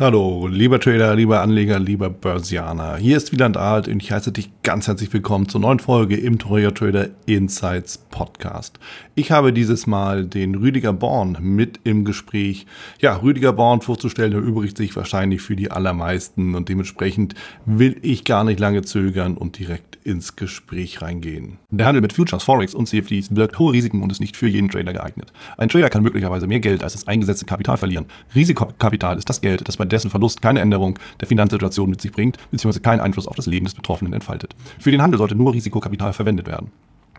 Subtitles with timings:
[0.00, 2.98] Hallo, lieber Trader, lieber Anleger, lieber Börsianer.
[2.98, 6.38] Hier ist Wieland Alt und ich heiße dich ganz herzlich willkommen zur neuen Folge im
[6.38, 8.78] Torio Trader Insights Podcast.
[9.16, 12.66] Ich habe dieses Mal den Rüdiger Born mit im Gespräch.
[13.00, 17.34] Ja, Rüdiger Born vorzustellen erübrigt sich wahrscheinlich für die allermeisten und dementsprechend
[17.66, 21.58] will ich gar nicht lange zögern und direkt ins Gespräch reingehen.
[21.70, 24.70] Der Handel mit Futures, Forex und CFDs birgt hohe Risiken und ist nicht für jeden
[24.70, 25.32] Trader geeignet.
[25.58, 28.06] Ein Trader kann möglicherweise mehr Geld als das eingesetzte Kapital verlieren.
[28.34, 32.38] Risikokapital ist das Geld, das bei dessen Verlust keine Änderung der Finanzsituation mit sich bringt,
[32.50, 32.80] bzw.
[32.80, 34.56] keinen Einfluss auf das Leben des Betroffenen entfaltet.
[34.80, 36.72] Für den Handel sollte nur Risikokapital verwendet werden.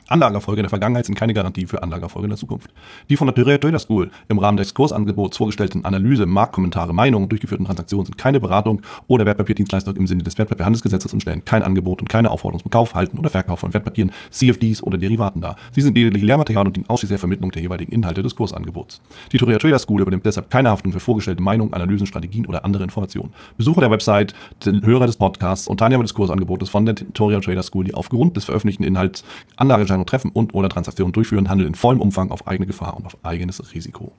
[0.09, 2.71] Anlagerfolge in der Vergangenheit sind keine Garantie für Anlagerfolge in der Zukunft.
[3.09, 8.05] Die von der Trader School im Rahmen des Kursangebots vorgestellten Analyse, Marktkommentare, Meinungen durchgeführten Transaktionen
[8.05, 12.31] sind keine Beratung oder Wertpapierdienstleistung im Sinne des Wertpapierhandelsgesetzes und stellen kein Angebot und keine
[12.31, 15.55] Aufforderung zum Kauf, Halten oder Verkauf von Wertpapieren, CFDs oder Derivaten dar.
[15.73, 19.01] Sie sind lediglich Lehrmaterial und dienen ausschließlich der Vermittlung der jeweiligen Inhalte des Kursangebots.
[19.31, 23.33] Die Trader School übernimmt deshalb keine Haftung für vorgestellte Meinungen, Analysen, Strategien oder andere Informationen.
[23.57, 24.33] Besucher der Website,
[24.65, 28.45] Hörer des Podcasts und Teilnehmer des Kursangebotes von der Toria Trader School, die aufgrund des
[28.45, 29.23] veröffentlichten Inhalts
[29.99, 33.17] Anlageentscheidungen treffen und oder Transaktionen durchführen, handeln in vollem Umfang auf eigene Gefahr und auf
[33.23, 34.13] eigenes Risiko.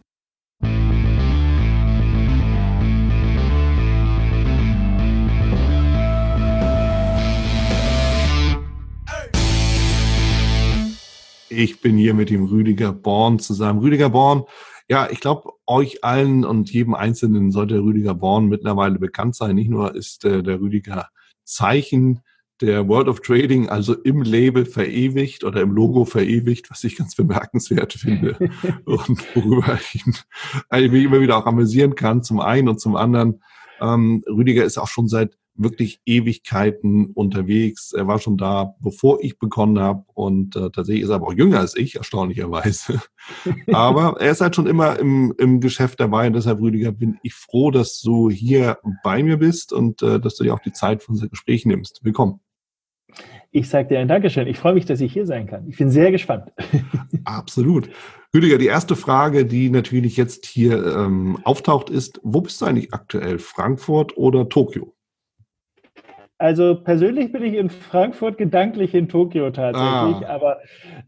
[11.53, 13.81] Ich bin hier mit dem Rüdiger Born zusammen.
[13.81, 14.45] Rüdiger Born,
[14.89, 19.57] ja, ich glaube, euch allen und jedem Einzelnen sollte Rüdiger Born mittlerweile bekannt sein.
[19.57, 21.09] Nicht nur ist äh, der Rüdiger
[21.45, 22.21] Zeichen
[22.61, 27.15] der World of Trading also im Label verewigt oder im Logo verewigt, was ich ganz
[27.15, 28.37] bemerkenswert finde
[28.85, 33.43] und worüber ich mich immer wieder auch amüsieren kann, zum einen und zum anderen.
[33.81, 37.93] Ähm, Rüdiger ist auch schon seit wirklich Ewigkeiten unterwegs.
[37.93, 41.35] Er war schon da, bevor ich begonnen habe und äh, tatsächlich ist er aber auch
[41.35, 43.01] jünger als ich, erstaunlicherweise.
[43.73, 47.35] aber er ist halt schon immer im, im Geschäft dabei und deshalb, Rüdiger, bin ich
[47.35, 51.03] froh, dass du hier bei mir bist und äh, dass du dir auch die Zeit
[51.03, 52.01] für unser Gespräch nimmst.
[52.03, 52.41] Willkommen.
[53.53, 54.47] Ich sage dir ein Dankeschön.
[54.47, 55.69] Ich freue mich, dass ich hier sein kann.
[55.69, 56.53] Ich bin sehr gespannt.
[57.25, 57.91] Absolut.
[58.33, 62.95] Rüdiger, die erste Frage, die natürlich jetzt hier ähm, auftaucht, ist, wo bist du eigentlich
[62.95, 63.41] aktuell?
[63.41, 64.95] Frankfurt oder Tokio?
[66.41, 70.27] Also persönlich bin ich in Frankfurt, gedanklich in Tokio tatsächlich.
[70.27, 70.35] Ah.
[70.35, 70.61] Aber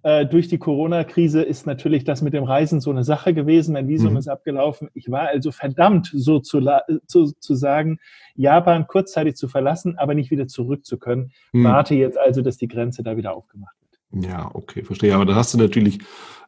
[0.02, 3.72] äh, durch die Corona-Krise ist natürlich das mit dem Reisen so eine Sache gewesen.
[3.72, 4.18] Mein Visum mhm.
[4.18, 4.90] ist abgelaufen.
[4.92, 6.60] Ich war also verdammt, so zu,
[7.06, 7.98] zu, zu sagen,
[8.34, 11.32] Japan kurzzeitig zu verlassen, aber nicht wieder zurück zu können.
[11.52, 11.64] Mhm.
[11.64, 14.26] Warte jetzt also, dass die Grenze da wieder aufgemacht wird.
[14.26, 15.14] Ja, okay, verstehe.
[15.14, 16.00] Aber da hast du natürlich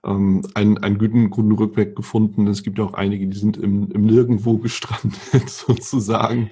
[0.05, 2.49] ähm, einen, einen guten, guten Rückweg gefunden.
[2.49, 5.16] Es gibt auch einige, die sind im, im Nirgendwo gestrandet,
[5.49, 6.51] sozusagen.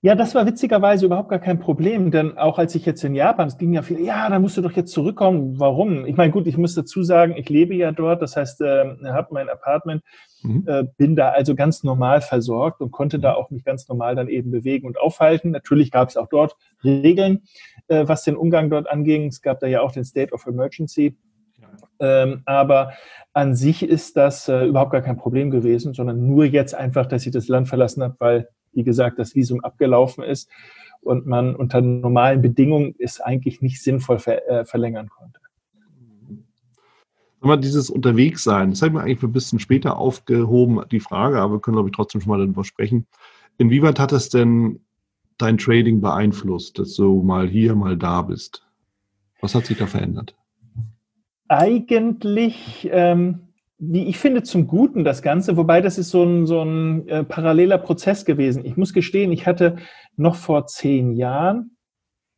[0.00, 3.48] Ja, das war witzigerweise überhaupt gar kein Problem, denn auch als ich jetzt in Japan,
[3.48, 5.58] es ging ja viel, ja, da musst du doch jetzt zurückkommen.
[5.58, 6.06] Warum?
[6.06, 9.28] Ich meine, gut, ich muss dazu sagen, ich lebe ja dort, das heißt, äh, habe
[9.32, 10.04] mein Apartment,
[10.44, 10.62] mhm.
[10.68, 14.28] äh, bin da also ganz normal versorgt und konnte da auch mich ganz normal dann
[14.28, 15.50] eben bewegen und aufhalten.
[15.50, 17.42] Natürlich gab es auch dort Regeln,
[17.88, 19.26] äh, was den Umgang dort anging.
[19.26, 21.16] Es gab da ja auch den State of Emergency.
[21.98, 22.92] Ähm, aber
[23.32, 27.26] an sich ist das äh, überhaupt gar kein Problem gewesen, sondern nur jetzt einfach, dass
[27.26, 30.48] ich das Land verlassen habe, weil wie gesagt, das Visum abgelaufen ist
[31.00, 35.40] und man unter normalen Bedingungen es eigentlich nicht sinnvoll ver äh, verlängern konnte.
[37.40, 41.60] Aber dieses Unterwegssein, das hat mir eigentlich ein bisschen später aufgehoben, die Frage, aber wir
[41.60, 43.06] können, glaube ich, trotzdem schon mal darüber sprechen.
[43.58, 44.80] Inwieweit hat es denn
[45.38, 48.66] dein Trading beeinflusst, dass du mal hier, mal da bist?
[49.40, 50.36] Was hat sich da verändert?
[51.46, 53.47] Eigentlich ähm,
[53.78, 57.24] wie ich finde, zum Guten das Ganze, wobei das ist so ein, so ein äh,
[57.24, 58.64] paralleler Prozess gewesen.
[58.64, 59.76] Ich muss gestehen, ich hatte
[60.16, 61.76] noch vor zehn Jahren,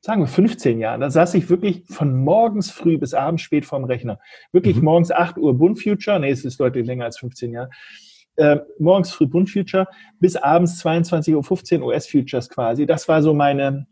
[0.02, 3.84] sagen wir 15 Jahren, da saß ich wirklich von morgens früh bis abends spät vorm
[3.84, 4.18] Rechner.
[4.52, 4.84] Wirklich mhm.
[4.84, 7.70] morgens 8 Uhr Bund Future, nee, es ist deutlich länger als 15 Jahre.
[8.36, 9.86] Äh, morgens früh Bund Future
[10.18, 12.84] bis abends 22.15 Uhr US Futures quasi.
[12.84, 13.86] Das war so meine,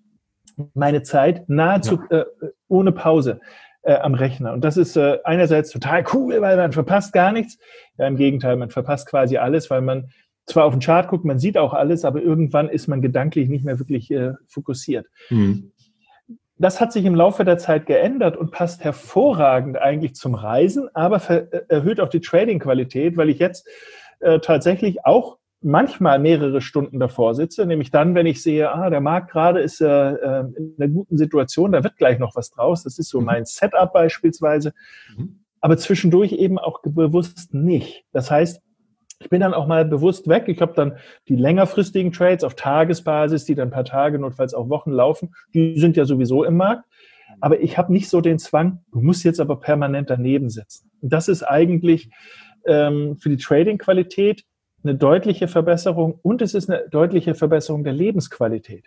[0.75, 2.21] meine Zeit, nahezu ja.
[2.21, 2.25] äh,
[2.69, 3.41] ohne Pause
[3.89, 4.53] äh, am Rechner.
[4.53, 7.59] Und das ist äh, einerseits total cool, weil man verpasst gar nichts.
[7.97, 10.11] Ja, im Gegenteil, man verpasst quasi alles, weil man
[10.45, 13.65] zwar auf den Chart guckt, man sieht auch alles, aber irgendwann ist man gedanklich nicht
[13.65, 15.07] mehr wirklich äh, fokussiert.
[15.31, 15.73] Mhm.
[16.59, 21.23] Das hat sich im Laufe der Zeit geändert und passt hervorragend eigentlich zum Reisen, aber
[21.31, 23.67] äh, erhöht auch die Trading-Qualität, weil ich jetzt
[24.21, 29.01] äh, tatsächlich auch manchmal mehrere Stunden davor sitze, nämlich dann, wenn ich sehe, ah, der
[29.01, 32.85] Markt gerade ist äh, äh, in einer guten Situation, da wird gleich noch was draus.
[32.85, 33.27] Das ist so mhm.
[33.27, 34.73] mein Setup beispielsweise.
[35.17, 35.41] Mhm.
[35.61, 38.05] Aber zwischendurch eben auch bewusst nicht.
[38.13, 38.63] Das heißt,
[39.21, 40.45] ich bin dann auch mal bewusst weg.
[40.47, 40.97] Ich habe dann
[41.27, 45.35] die längerfristigen Trades auf Tagesbasis, die dann ein paar Tage, notfalls auch Wochen laufen.
[45.55, 46.85] Die sind ja sowieso im Markt.
[47.41, 50.91] Aber ich habe nicht so den Zwang, du musst jetzt aber permanent daneben sitzen.
[51.01, 52.11] Und das ist eigentlich
[52.67, 54.45] ähm, für die Trading-Qualität
[54.85, 58.87] eine deutliche Verbesserung und es ist eine deutliche Verbesserung der Lebensqualität.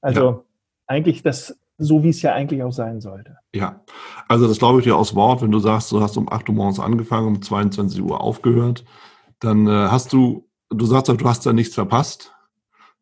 [0.00, 0.42] Also ja.
[0.86, 3.36] eigentlich das, so wie es ja eigentlich auch sein sollte.
[3.54, 3.80] Ja,
[4.28, 6.54] also das glaube ich dir aus Wort, wenn du sagst, du hast um 8 Uhr
[6.54, 8.84] morgens angefangen, um 22 Uhr aufgehört,
[9.40, 12.32] dann äh, hast du, du sagst auch, du hast da nichts verpasst,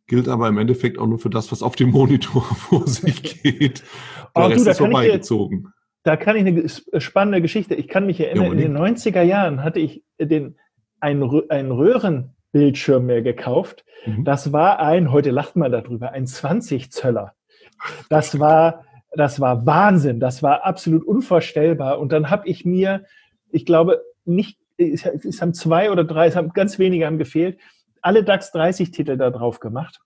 [0.06, 3.82] gilt aber im Endeffekt auch nur für das, was auf dem Monitor vor sich geht.
[4.34, 5.72] Der oh, Rest du, ist vorbeigezogen.
[6.02, 7.74] Da kann ich eine spannende Geschichte.
[7.74, 10.56] Ich kann mich erinnern, ja, in den 90er Jahren hatte ich den
[11.04, 13.84] einen, einen Röhrenbildschirm mehr gekauft.
[14.06, 14.24] Mhm.
[14.24, 17.34] Das war ein, heute lacht man darüber, ein 20 Zöller.
[18.08, 20.18] Das war, das war Wahnsinn.
[20.18, 21.98] Das war absolut unvorstellbar.
[21.98, 23.04] Und dann habe ich mir,
[23.50, 27.58] ich glaube, nicht, es haben zwei oder drei, es haben ganz wenige haben gefehlt,
[28.00, 30.00] alle DAX 30 Titel da drauf gemacht.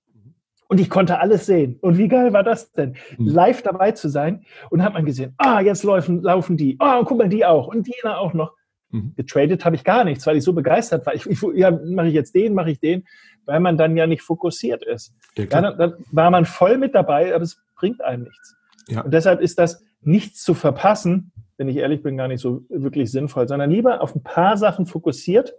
[0.69, 1.79] Und ich konnte alles sehen.
[1.81, 2.95] Und wie geil war das denn?
[3.17, 3.29] Mhm.
[3.29, 4.45] Live dabei zu sein.
[4.69, 6.77] Und hat man gesehen, ah, jetzt laufen, laufen die.
[6.79, 7.69] Ah, und guck mal, die auch.
[7.69, 8.58] Und die auch noch.
[8.91, 9.15] Mhm.
[9.17, 11.15] Getradet habe ich gar nichts, weil ich so begeistert war.
[11.15, 13.05] Ich, ich ja, mache ich jetzt den, mache ich den,
[13.45, 15.15] weil man dann ja nicht fokussiert ist.
[15.37, 18.57] Ja, dann, dann, war man voll mit dabei, aber es bringt einem nichts.
[18.89, 19.03] Ja.
[19.03, 23.11] Und deshalb ist das nichts zu verpassen, wenn ich ehrlich bin, gar nicht so wirklich
[23.11, 25.55] sinnvoll, sondern lieber auf ein paar Sachen fokussiert.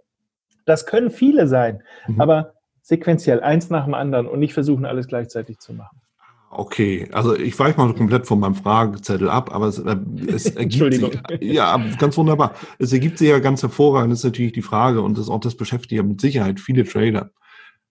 [0.64, 2.20] Das können viele sein, mhm.
[2.20, 5.99] aber sequenziell eins nach dem anderen und nicht versuchen, alles gleichzeitig zu machen.
[6.52, 10.94] Okay, also ich weiche mal komplett von meinem Fragezettel ab, aber es, äh, es ergibt
[10.94, 12.56] sich, ja, ganz wunderbar.
[12.80, 15.54] Es ergibt sich ja ganz hervorragend, das ist natürlich die Frage und das auch das
[15.54, 17.30] beschäftigt ja mit Sicherheit viele Trader.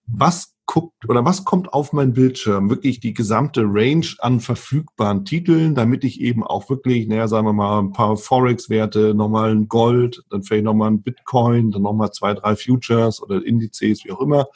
[0.06, 2.68] Was guckt oder was kommt auf meinen Bildschirm?
[2.68, 7.54] Wirklich die gesamte Range an verfügbaren Titeln, damit ich eben auch wirklich, naja, sagen wir
[7.54, 12.34] mal, ein paar Forex-Werte, nochmal ein Gold, dann vielleicht nochmal ein Bitcoin, dann nochmal zwei,
[12.34, 14.48] drei Futures oder Indizes, wie auch immer.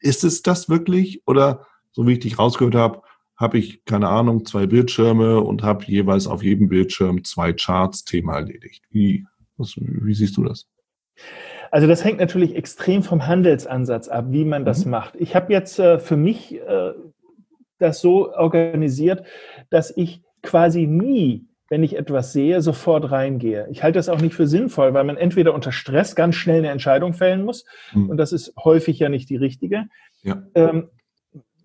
[0.00, 1.66] Ist es das wirklich oder
[1.96, 3.00] so wie ich dich rausgehört habe,
[3.38, 8.36] habe ich, keine Ahnung, zwei Bildschirme und habe jeweils auf jedem Bildschirm zwei Charts Thema
[8.36, 8.84] erledigt.
[8.90, 9.24] Wie,
[9.56, 10.66] was, wie siehst du das?
[11.70, 14.90] Also das hängt natürlich extrem vom Handelsansatz ab, wie man das mhm.
[14.90, 15.16] macht.
[15.16, 16.92] Ich habe jetzt äh, für mich äh,
[17.78, 19.24] das so organisiert,
[19.70, 23.68] dass ich quasi nie, wenn ich etwas sehe, sofort reingehe.
[23.70, 26.68] Ich halte das auch nicht für sinnvoll, weil man entweder unter Stress ganz schnell eine
[26.68, 27.64] Entscheidung fällen muss
[27.94, 28.10] mhm.
[28.10, 29.86] und das ist häufig ja nicht die richtige.
[30.22, 30.42] Ja.
[30.54, 30.90] Ähm,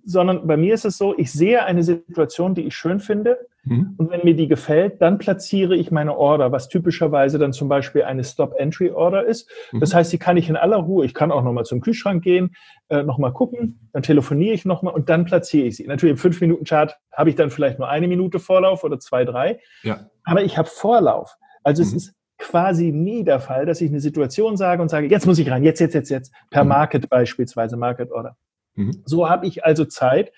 [0.03, 3.37] sondern bei mir ist es so, ich sehe eine Situation, die ich schön finde.
[3.63, 3.93] Mhm.
[3.97, 8.03] Und wenn mir die gefällt, dann platziere ich meine Order, was typischerweise dann zum Beispiel
[8.03, 9.49] eine Stop-Entry-Order ist.
[9.71, 9.79] Mhm.
[9.79, 12.55] Das heißt, die kann ich in aller Ruhe, ich kann auch nochmal zum Kühlschrank gehen,
[12.89, 15.85] äh, nochmal gucken, dann telefoniere ich nochmal und dann platziere ich sie.
[15.85, 19.59] Natürlich im 5-Minuten-Chart habe ich dann vielleicht nur eine Minute Vorlauf oder zwei, drei.
[19.83, 20.07] Ja.
[20.23, 21.35] Aber ich habe Vorlauf.
[21.63, 21.87] Also mhm.
[21.87, 25.37] es ist quasi nie der Fall, dass ich eine Situation sage und sage, jetzt muss
[25.37, 26.69] ich rein, jetzt, jetzt, jetzt, jetzt, per mhm.
[26.69, 28.35] Market beispielsweise, Market Order.
[28.75, 29.01] Mhm.
[29.05, 30.31] So habe ich also Zeit,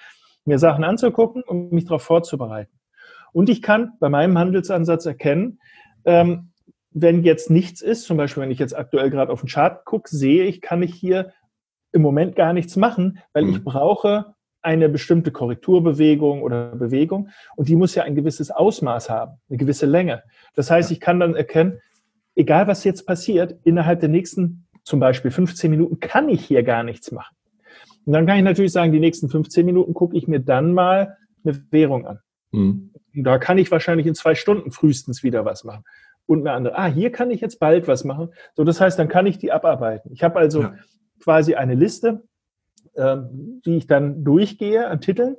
[0.45, 2.71] mir Sachen anzugucken und mich darauf vorzubereiten.
[3.31, 5.59] Und ich kann bei meinem Handelsansatz erkennen,
[6.06, 6.51] ähm,
[6.91, 10.09] wenn jetzt nichts ist, zum Beispiel wenn ich jetzt aktuell gerade auf den Chart gucke,
[10.09, 11.33] sehe ich, kann ich hier
[11.91, 13.50] im Moment gar nichts machen, weil mhm.
[13.51, 19.39] ich brauche eine bestimmte Korrekturbewegung oder Bewegung und die muss ja ein gewisses Ausmaß haben,
[19.50, 20.24] eine gewisse Länge.
[20.56, 21.80] Das heißt, ich kann dann erkennen,
[22.35, 26.83] egal was jetzt passiert, innerhalb der nächsten zum Beispiel 15 Minuten kann ich hier gar
[26.83, 27.35] nichts machen.
[28.05, 31.17] Und dann kann ich natürlich sagen, die nächsten 15 Minuten gucke ich mir dann mal
[31.44, 32.19] eine Währung an.
[32.51, 32.91] Mhm.
[33.13, 35.83] Da kann ich wahrscheinlich in zwei Stunden frühestens wieder was machen.
[36.25, 38.29] Und eine andere, ah, hier kann ich jetzt bald was machen.
[38.55, 40.11] So, das heißt, dann kann ich die abarbeiten.
[40.13, 40.75] Ich habe also ja.
[41.19, 42.23] quasi eine Liste,
[42.95, 45.37] ähm, die ich dann durchgehe an Titeln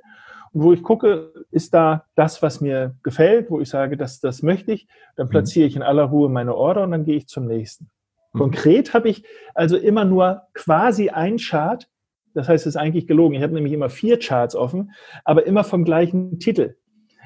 [0.53, 4.43] und wo ich gucke, ist da das, was mir gefällt, wo ich sage, das, das
[4.43, 4.87] möchte ich,
[5.17, 5.31] dann mhm.
[5.31, 7.91] platziere ich in aller Ruhe meine Order und dann gehe ich zum nächsten.
[8.33, 8.39] Mhm.
[8.39, 9.25] Konkret habe ich
[9.55, 11.89] also immer nur quasi ein Chart,
[12.35, 13.35] das heißt, es ist eigentlich gelogen.
[13.35, 14.93] Ich habe nämlich immer vier Charts offen,
[15.25, 16.77] aber immer vom gleichen Titel.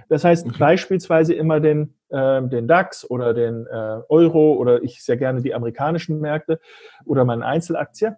[0.08, 0.56] Das heißt okay.
[0.58, 5.54] beispielsweise immer den, äh, den DAX oder den äh, Euro oder ich sehr gerne die
[5.54, 6.60] amerikanischen Märkte
[7.04, 8.16] oder meine Einzelaktie.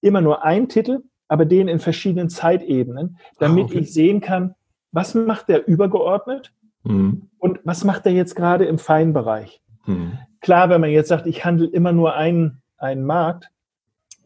[0.00, 3.78] Immer nur ein Titel, aber den in verschiedenen Zeitebenen, damit ah, okay.
[3.80, 4.54] ich sehen kann,
[4.92, 6.52] was macht der übergeordnet
[6.84, 7.28] mhm.
[7.38, 9.60] und was macht er jetzt gerade im Feinbereich.
[9.84, 10.18] Mhm.
[10.40, 13.50] Klar, wenn man jetzt sagt, ich handle immer nur einen, einen Markt,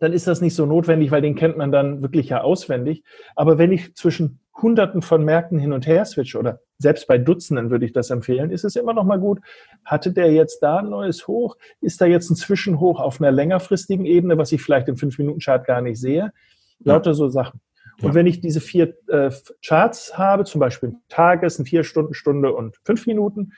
[0.01, 3.05] dann ist das nicht so notwendig, weil den kennt man dann wirklich ja auswendig.
[3.37, 7.71] Aber wenn ich zwischen Hunderten von Märkten hin und her switche oder selbst bei Dutzenden
[7.71, 9.41] würde ich das empfehlen, ist es immer noch mal gut.
[9.85, 11.57] Hatte der jetzt da ein neues Hoch?
[11.81, 15.83] Ist da jetzt ein Zwischenhoch auf einer längerfristigen Ebene, was ich vielleicht im 5-Minuten-Chart gar
[15.83, 16.33] nicht sehe?
[16.81, 17.15] Lauter ja.
[17.15, 17.61] so Sachen.
[18.01, 18.15] Und ja.
[18.15, 19.31] wenn ich diese vier äh,
[19.63, 23.53] Charts habe, zum Beispiel Tages, ein vier Stunden, Stunde und fünf Minuten,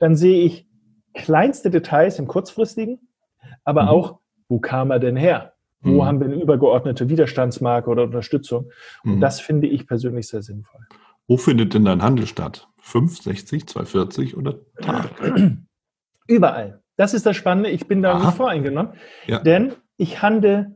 [0.00, 0.66] dann sehe ich
[1.14, 2.98] kleinste Details im kurzfristigen,
[3.62, 3.88] aber mhm.
[3.88, 5.53] auch, wo kam er denn her?
[5.84, 6.04] Wo mhm.
[6.04, 8.70] haben wir eine übergeordnete Widerstandsmarke oder Unterstützung?
[9.04, 9.20] Und mhm.
[9.20, 10.80] das finde ich persönlich sehr sinnvoll.
[11.28, 12.68] Wo findet denn dein Handel statt?
[12.80, 15.10] 5, 60, 240 oder Tag?
[16.26, 16.80] Überall.
[16.96, 17.70] Das ist das Spannende.
[17.70, 18.26] Ich bin da Aha.
[18.26, 18.92] nicht voreingenommen.
[19.26, 19.40] Ja.
[19.40, 20.74] Denn ich handle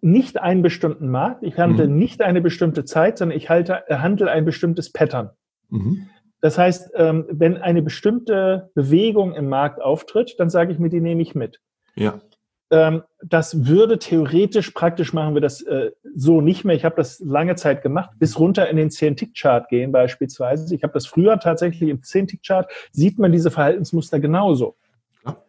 [0.00, 1.98] nicht einen bestimmten Markt, ich handle mhm.
[1.98, 5.30] nicht eine bestimmte Zeit, sondern ich halte, handle ein bestimmtes Pattern.
[5.70, 6.08] Mhm.
[6.40, 11.00] Das heißt, ähm, wenn eine bestimmte Bewegung im Markt auftritt, dann sage ich mir, die
[11.00, 11.60] nehme ich mit.
[11.96, 12.20] Ja.
[12.70, 16.76] Ähm, das würde theoretisch, praktisch machen wir das äh, so nicht mehr.
[16.76, 20.74] Ich habe das lange Zeit gemacht, bis runter in den 10-Tick-Chart gehen beispielsweise.
[20.74, 24.76] Ich habe das früher tatsächlich im 10-Tick-Chart, sieht man diese Verhaltensmuster genauso.
[25.24, 25.42] Ja.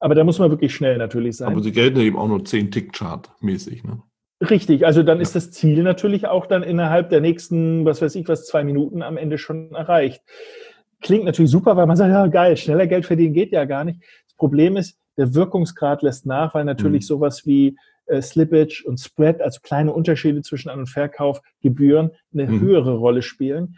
[0.00, 1.52] Aber da muss man wirklich schnell natürlich sein.
[1.52, 4.02] Aber sie gelten eben auch nur 10-Tick-Chart-mäßig, ne?
[4.48, 5.22] Richtig, also dann ja.
[5.22, 9.02] ist das Ziel natürlich auch dann innerhalb der nächsten, was weiß ich, was zwei Minuten
[9.02, 10.20] am Ende schon erreicht.
[11.00, 14.00] Klingt natürlich super, weil man sagt, ja geil, schneller Geld verdienen geht ja gar nicht.
[14.26, 17.06] Das Problem ist, der Wirkungsgrad lässt nach, weil natürlich mhm.
[17.06, 17.76] sowas wie
[18.06, 22.60] äh, Slippage und Spread, also kleine Unterschiede zwischen An- und Verkaufgebühren, eine mhm.
[22.60, 23.76] höhere Rolle spielen.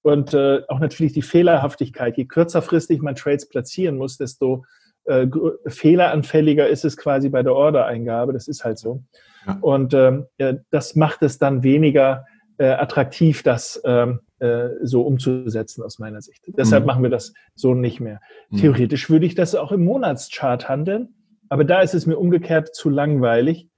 [0.00, 2.16] Und äh, auch natürlich die Fehlerhaftigkeit.
[2.16, 4.64] Je kürzerfristig man Trades platzieren muss, desto
[5.04, 5.26] äh,
[5.66, 8.32] fehleranfälliger ist es quasi bei der Ordereingabe.
[8.32, 9.02] Das ist halt so.
[9.46, 9.58] Ja.
[9.60, 10.26] Und ähm,
[10.70, 12.24] das macht es dann weniger
[12.56, 16.44] äh, attraktiv, das ähm, äh, so umzusetzen aus meiner Sicht.
[16.46, 16.86] Deshalb mhm.
[16.86, 18.20] machen wir das so nicht mehr.
[18.50, 18.58] Mhm.
[18.58, 21.14] Theoretisch würde ich das auch im Monatschart handeln,
[21.48, 23.68] aber da ist es mir umgekehrt zu langweilig.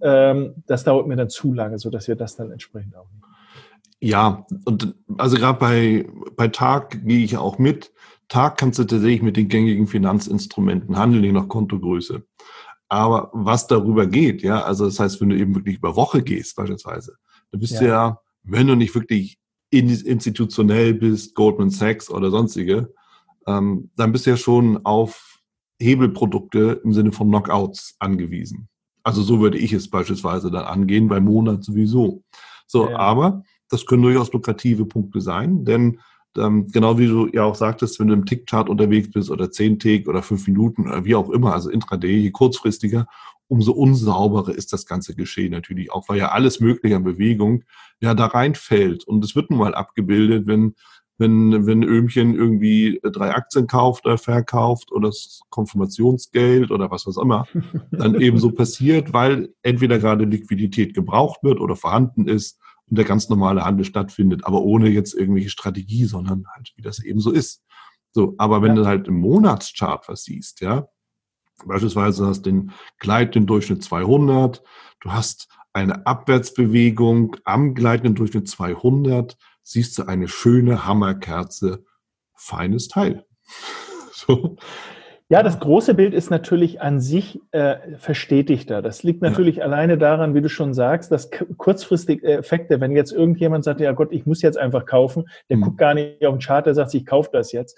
[0.00, 3.24] Ähm, das dauert mir dann zu lange, so dass wir das dann entsprechend auch nicht.
[4.00, 7.92] Ja, und also gerade bei, bei Tag gehe ich auch mit.
[8.28, 12.22] Tag kannst du tatsächlich mit den gängigen Finanzinstrumenten handeln, je nach Kontogröße.
[12.88, 16.56] Aber was darüber geht, ja, also das heißt, wenn du eben wirklich über Woche gehst,
[16.56, 17.16] beispielsweise,
[17.50, 17.80] dann bist ja.
[17.80, 19.37] du ja, wenn du nicht wirklich
[19.70, 22.92] institutionell bist, Goldman Sachs oder sonstige,
[23.46, 25.40] ähm, dann bist du ja schon auf
[25.80, 28.68] Hebelprodukte im Sinne von Knockouts angewiesen.
[29.02, 32.22] Also so würde ich es beispielsweise dann angehen, beim Monat sowieso.
[32.66, 32.98] So, ja.
[32.98, 36.00] aber das können durchaus lukrative Punkte sein, denn
[36.36, 39.78] ähm, genau wie du ja auch sagtest, wenn du im Tick-Chart unterwegs bist oder 10
[39.78, 43.06] Tick oder 5 Minuten oder wie auch immer, also intraday, je kurzfristiger,
[43.48, 47.64] umso unsauberer ist das ganze Geschehen natürlich auch, weil ja alles Mögliche an Bewegung
[48.00, 49.04] ja da reinfällt.
[49.04, 50.74] Und es wird nun mal abgebildet, wenn,
[51.16, 57.20] wenn, wenn Öhmchen irgendwie drei Aktien kauft oder verkauft oder das Konfirmationsgeld oder was auch
[57.20, 57.46] immer,
[57.90, 63.04] dann eben so passiert, weil entweder gerade Liquidität gebraucht wird oder vorhanden ist und der
[63.04, 67.30] ganz normale Handel stattfindet, aber ohne jetzt irgendwelche Strategie, sondern halt, wie das eben so
[67.30, 67.62] ist.
[68.12, 68.82] So, aber wenn ja.
[68.82, 70.88] du halt im Monatschart was siehst, ja,
[71.64, 74.62] beispielsweise hast du den gleitenden Durchschnitt 200,
[75.00, 81.84] du hast eine Abwärtsbewegung am gleitenden Durchschnitt 200, siehst du eine schöne Hammerkerze,
[82.34, 83.26] feines Teil.
[84.12, 84.56] so.
[85.30, 88.80] Ja, das große Bild ist natürlich an sich äh, verstetigter.
[88.80, 89.64] Das liegt natürlich ja.
[89.64, 94.08] alleine daran, wie du schon sagst, dass kurzfristige Effekte, wenn jetzt irgendjemand sagt, ja Gott,
[94.10, 95.62] ich muss jetzt einfach kaufen, der mhm.
[95.62, 97.76] guckt gar nicht auf den Chart, der sagt, ich kaufe das jetzt,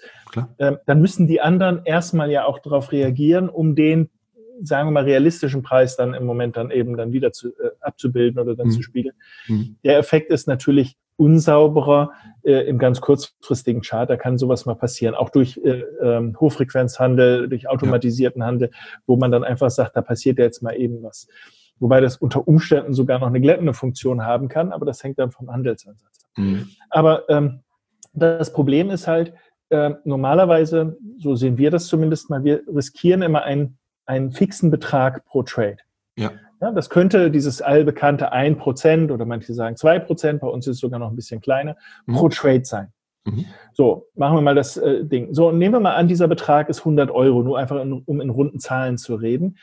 [0.59, 4.09] ähm, dann müssen die anderen erstmal ja auch darauf reagieren, um den
[4.63, 8.39] sagen wir mal, realistischen Preis dann im Moment dann eben dann wieder zu, äh, abzubilden
[8.39, 8.71] oder dann mhm.
[8.71, 9.15] zu spiegeln.
[9.47, 9.75] Mhm.
[9.83, 12.11] Der Effekt ist natürlich unsauberer
[12.41, 14.09] äh, im ganz kurzfristigen Chart.
[14.09, 18.47] Da kann sowas mal passieren, auch durch äh, ähm, Hochfrequenzhandel, durch automatisierten ja.
[18.47, 18.71] Handel,
[19.05, 21.27] wo man dann einfach sagt, da passiert ja jetzt mal eben was.
[21.79, 25.31] Wobei das unter Umständen sogar noch eine glättende Funktion haben kann, aber das hängt dann
[25.31, 26.37] vom Handelsansatz ab.
[26.37, 26.69] Mhm.
[26.89, 27.59] Aber ähm,
[28.13, 29.33] das Problem ist halt,
[29.69, 35.23] äh, normalerweise, so sehen wir das zumindest mal, wir riskieren immer einen, einen fixen Betrag
[35.25, 35.77] pro Trade.
[36.17, 36.31] Ja.
[36.61, 40.99] Ja, das könnte dieses allbekannte 1% oder manche sagen 2%, bei uns ist es sogar
[40.99, 41.75] noch ein bisschen kleiner,
[42.05, 42.13] mhm.
[42.13, 42.93] pro Trade sein.
[43.25, 43.45] Mhm.
[43.73, 45.33] So, machen wir mal das äh, Ding.
[45.33, 48.29] So, nehmen wir mal an, dieser Betrag ist 100 Euro, nur einfach in, um in
[48.29, 49.57] runden Zahlen zu reden.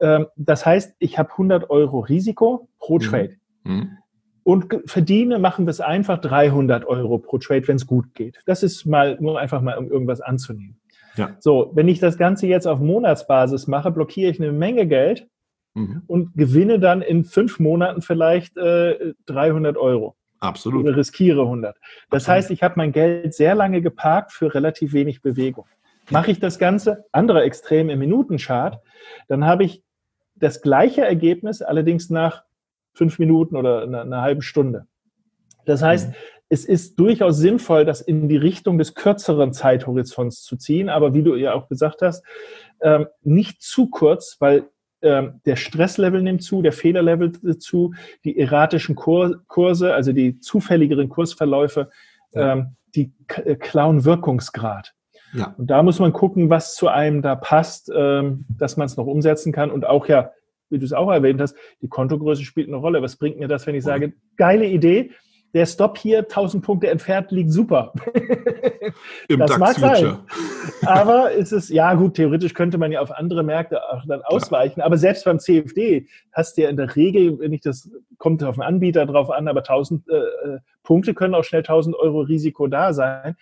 [0.00, 3.00] Ähm, das heißt, ich habe 100 Euro Risiko pro mhm.
[3.00, 3.36] Trade.
[3.64, 3.98] Mhm.
[4.42, 8.42] Und verdiene, machen wir es einfach 300 Euro pro Trade, wenn es gut geht.
[8.44, 10.78] Das ist mal nur einfach mal, um irgendwas anzunehmen.
[11.16, 11.36] Ja.
[11.40, 15.26] So, wenn ich das Ganze jetzt auf Monatsbasis mache, blockiere ich eine Menge Geld
[15.74, 16.02] mhm.
[16.06, 20.16] und gewinne dann in fünf Monaten vielleicht äh, 300 Euro.
[20.40, 20.84] Absolut.
[20.84, 21.76] Oder riskiere 100.
[22.10, 22.28] Das Absolut.
[22.28, 25.66] heißt, ich habe mein Geld sehr lange geparkt für relativ wenig Bewegung.
[26.10, 28.80] Mache ich das Ganze, anderer Extrem im Minutenchart,
[29.28, 29.82] dann habe ich
[30.34, 32.44] das gleiche Ergebnis, allerdings nach
[32.92, 34.86] fünf Minuten oder einer, einer halben Stunde.
[35.64, 36.14] Das heißt, mhm.
[36.50, 41.22] es ist durchaus sinnvoll, das in die Richtung des kürzeren Zeithorizonts zu ziehen, aber wie
[41.22, 42.22] du ja auch gesagt hast,
[42.82, 44.68] ähm, nicht zu kurz, weil
[45.04, 47.94] ähm, der Stresslevel nimmt zu, der Fehlerlevel zu,
[48.24, 51.90] die erratischen Kur Kurse, also die zufälligeren Kursverläufe,
[52.32, 52.52] ja.
[52.52, 53.12] ähm, die
[53.44, 54.94] äh, klauen Wirkungsgrad.
[55.34, 55.54] Ja.
[55.58, 59.06] Und da muss man gucken, was zu einem da passt, ähm, dass man es noch
[59.06, 60.30] umsetzen kann und auch ja,
[60.70, 63.02] wie du es auch erwähnt hast, die Kontogröße spielt eine Rolle.
[63.02, 65.10] Was bringt mir das, wenn ich sage, geile Idee,
[65.52, 67.92] der Stop hier 1000 Punkte entfernt liegt super.
[69.28, 70.18] Im das mag sein.
[70.86, 74.74] Aber es ist, ja gut, theoretisch könnte man ja auf andere Märkte auch dann ausweichen.
[74.74, 74.86] Klar.
[74.86, 78.56] Aber selbst beim CFD hast du ja in der Regel, wenn ich das, kommt auf
[78.56, 82.66] den Anbieter drauf an, aber 1000 äh, äh, Punkte können auch schnell 1000 Euro Risiko
[82.66, 83.36] da sein.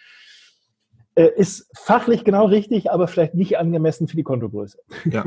[1.14, 4.78] Äh, ist fachlich genau richtig, aber vielleicht nicht angemessen für die Kontogröße.
[5.04, 5.26] Ja.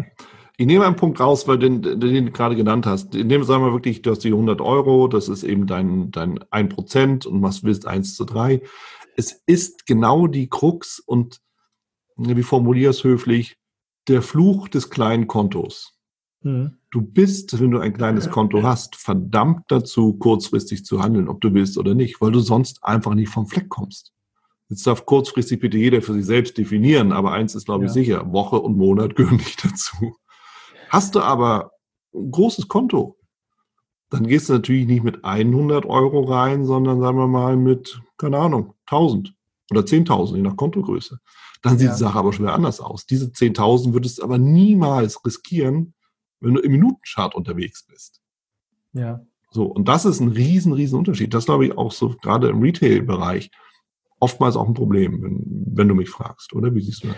[0.58, 3.14] Ich nehme einen Punkt raus, weil den, den, den du gerade genannt hast.
[3.14, 6.40] In dem sagen wir wirklich, du hast die 100 Euro, das ist eben dein, dein
[6.40, 8.62] 1% und was willst 1 zu 3.
[9.16, 11.42] Es ist genau die Krux und
[12.18, 13.58] wie formuliere es höflich,
[14.08, 15.98] der Fluch des kleinen Kontos.
[16.42, 16.78] Mhm.
[16.92, 21.54] Du bist, wenn du ein kleines Konto hast, verdammt dazu, kurzfristig zu handeln, ob du
[21.54, 24.14] willst oder nicht, weil du sonst einfach nicht vom Fleck kommst.
[24.70, 27.94] Jetzt darf kurzfristig bitte jeder für sich selbst definieren, aber eins ist, glaube ich, ja.
[27.94, 30.16] sicher, Woche und Monat gehören nicht dazu.
[30.90, 31.72] Hast du aber
[32.14, 33.18] ein großes Konto,
[34.10, 38.38] dann gehst du natürlich nicht mit 100 Euro rein, sondern sagen wir mal mit, keine
[38.38, 39.34] Ahnung, 1000
[39.72, 41.20] oder 10.000, je nach Kontogröße.
[41.62, 41.94] Dann sieht ja.
[41.94, 43.06] die Sache aber schon wieder anders aus.
[43.06, 45.94] Diese 10.000 würdest du aber niemals riskieren,
[46.40, 48.22] wenn du im Minutenchart unterwegs bist.
[48.94, 49.22] Ja.
[49.52, 51.34] So, und das ist ein riesen, riesen Unterschied.
[51.34, 53.50] Das glaube ich auch so gerade im Retail-Bereich
[54.20, 55.44] oftmals auch ein Problem, wenn,
[55.74, 56.74] wenn du mich fragst, oder?
[56.74, 57.18] Wie siehst du das?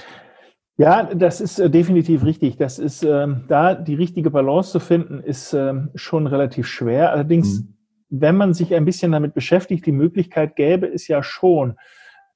[0.77, 2.57] Ja, das ist äh, definitiv richtig.
[2.57, 7.11] Das ist ähm, da die richtige Balance zu finden, ist ähm, schon relativ schwer.
[7.11, 7.76] Allerdings, mhm.
[8.09, 11.75] Wenn man sich ein bisschen damit beschäftigt, die Möglichkeit gäbe es ja schon,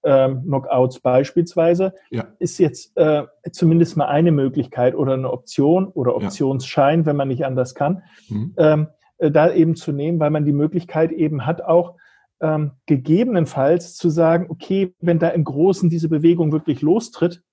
[0.03, 2.27] ähm, Knockouts beispielsweise, ja.
[2.39, 7.05] ist jetzt äh, zumindest mal eine Möglichkeit oder eine Option oder Optionsschein, ja.
[7.05, 8.53] wenn man nicht anders kann, mhm.
[8.57, 8.87] ähm,
[9.19, 11.97] äh, da eben zu nehmen, weil man die Möglichkeit eben hat, auch
[12.41, 17.43] ähm, gegebenenfalls zu sagen, okay, wenn da im Großen diese Bewegung wirklich lostritt,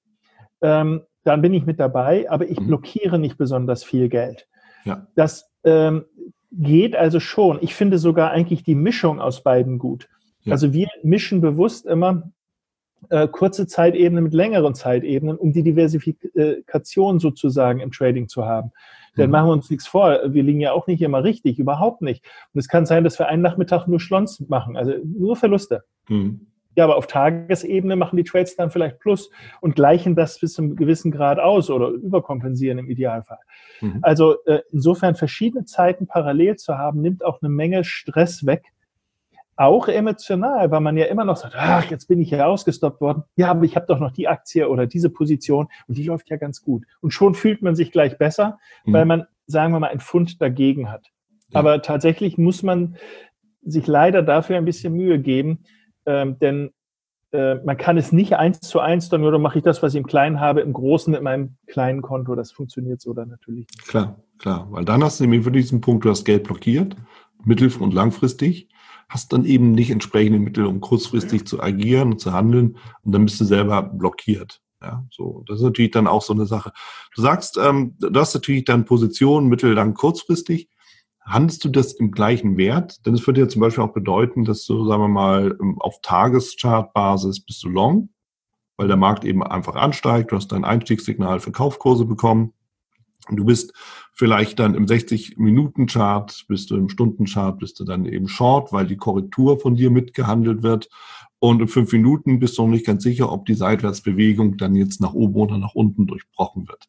[0.62, 2.68] ähm, dann bin ich mit dabei, aber ich mhm.
[2.68, 4.48] blockiere nicht besonders viel Geld.
[4.84, 5.06] Ja.
[5.14, 6.06] Das ähm,
[6.50, 7.58] geht also schon.
[7.60, 10.08] Ich finde sogar eigentlich die Mischung aus beiden gut.
[10.42, 10.52] Ja.
[10.52, 12.30] Also wir mischen bewusst immer
[13.10, 18.72] äh, kurze Zeitebenen mit längeren Zeitebenen, um die Diversifikation sozusagen im Trading zu haben.
[19.16, 19.32] Denn mhm.
[19.32, 22.24] machen wir uns nichts vor, wir liegen ja auch nicht immer richtig, überhaupt nicht.
[22.52, 25.84] Und es kann sein, dass wir einen Nachmittag nur Schlons machen, also nur Verluste.
[26.08, 26.47] Mhm.
[26.78, 30.62] Ja, aber auf Tagesebene machen die Trades dann vielleicht Plus und gleichen das bis zu
[30.62, 33.40] einem gewissen Grad aus oder überkompensieren im Idealfall.
[33.80, 33.98] Mhm.
[34.02, 38.62] Also äh, insofern verschiedene Zeiten parallel zu haben, nimmt auch eine Menge Stress weg.
[39.56, 43.24] Auch emotional, weil man ja immer noch sagt, ach, jetzt bin ich ja ausgestoppt worden.
[43.34, 46.36] Ja, aber ich habe doch noch die Aktie oder diese Position und die läuft ja
[46.36, 46.84] ganz gut.
[47.00, 48.92] Und schon fühlt man sich gleich besser, mhm.
[48.92, 51.08] weil man, sagen wir mal, ein Pfund dagegen hat.
[51.48, 51.58] Ja.
[51.58, 52.96] Aber tatsächlich muss man
[53.62, 55.64] sich leider dafür ein bisschen Mühe geben,
[56.08, 56.70] ähm, denn
[57.32, 59.98] äh, man kann es nicht eins zu eins dann, oder mache ich das, was ich
[59.98, 62.34] im Kleinen habe, im Großen mit meinem kleinen Konto.
[62.34, 63.86] Das funktioniert so dann natürlich nicht.
[63.86, 64.66] Klar, klar.
[64.70, 66.96] Weil dann hast du nämlich für diesen Punkt, du hast Geld blockiert,
[67.44, 68.68] mittel- und langfristig,
[69.10, 73.24] hast dann eben nicht entsprechende Mittel, um kurzfristig zu agieren und zu handeln und dann
[73.24, 74.62] bist du selber blockiert.
[74.80, 75.42] Ja, so.
[75.46, 76.72] Das ist natürlich dann auch so eine Sache.
[77.14, 80.68] Du sagst, ähm, du hast natürlich dann Positionen mittel-, lang-, kurzfristig
[81.28, 83.04] handelst du das im gleichen Wert?
[83.06, 87.44] Denn es würde ja zum Beispiel auch bedeuten, dass du, sagen wir mal, auf Tageschartbasis
[87.44, 88.10] bist du long,
[88.76, 92.52] weil der Markt eben einfach ansteigt, du hast dein Einstiegssignal für Kaufkurse bekommen.
[93.30, 93.74] Du bist
[94.12, 98.96] vielleicht dann im 60-Minuten-Chart, bist du im Stundenchart, bist du dann eben short, weil die
[98.96, 100.88] Korrektur von dir mitgehandelt wird.
[101.40, 105.00] Und in fünf Minuten bist du noch nicht ganz sicher, ob die Seitwärtsbewegung dann jetzt
[105.00, 106.88] nach oben oder nach unten durchbrochen wird.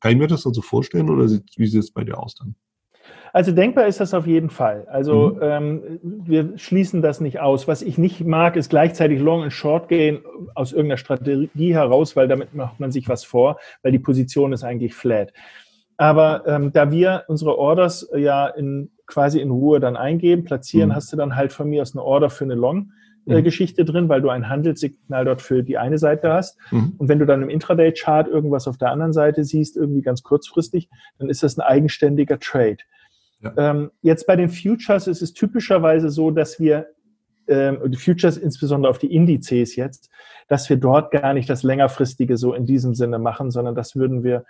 [0.00, 2.54] Kann ich mir das also vorstellen oder wie sieht es bei dir aus dann?
[3.32, 4.86] Also denkbar ist das auf jeden Fall.
[4.90, 5.40] Also mhm.
[5.42, 7.68] ähm, wir schließen das nicht aus.
[7.68, 10.20] Was ich nicht mag, ist gleichzeitig Long und Short gehen
[10.54, 14.64] aus irgendeiner Strategie heraus, weil damit macht man sich was vor, weil die Position ist
[14.64, 15.32] eigentlich flat.
[15.96, 20.94] Aber ähm, da wir unsere Orders ja in, quasi in Ruhe dann eingeben, platzieren, mhm.
[20.94, 22.92] hast du dann halt von mir aus eine Order für eine Long.
[23.26, 23.44] Äh, mhm.
[23.44, 26.58] Geschichte drin, weil du ein Handelssignal dort für die eine Seite hast.
[26.70, 26.94] Mhm.
[26.96, 30.88] Und wenn du dann im Intraday-Chart irgendwas auf der anderen Seite siehst, irgendwie ganz kurzfristig,
[31.18, 32.78] dann ist das ein eigenständiger Trade.
[33.40, 33.52] Ja.
[33.56, 36.88] Ähm, jetzt bei den Futures ist es typischerweise so, dass wir,
[37.46, 40.10] ähm, Futures insbesondere auf die Indizes jetzt,
[40.48, 44.24] dass wir dort gar nicht das längerfristige so in diesem Sinne machen, sondern das würden
[44.24, 44.44] wir,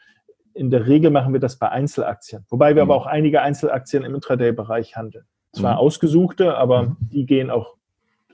[0.55, 2.45] in der Regel machen wir das bei Einzelaktien.
[2.49, 2.91] Wobei wir mhm.
[2.91, 5.25] aber auch einige Einzelaktien im Intraday-Bereich handeln.
[5.53, 5.79] Zwar mhm.
[5.79, 6.97] ausgesuchte, aber mhm.
[7.01, 7.77] die gehen auch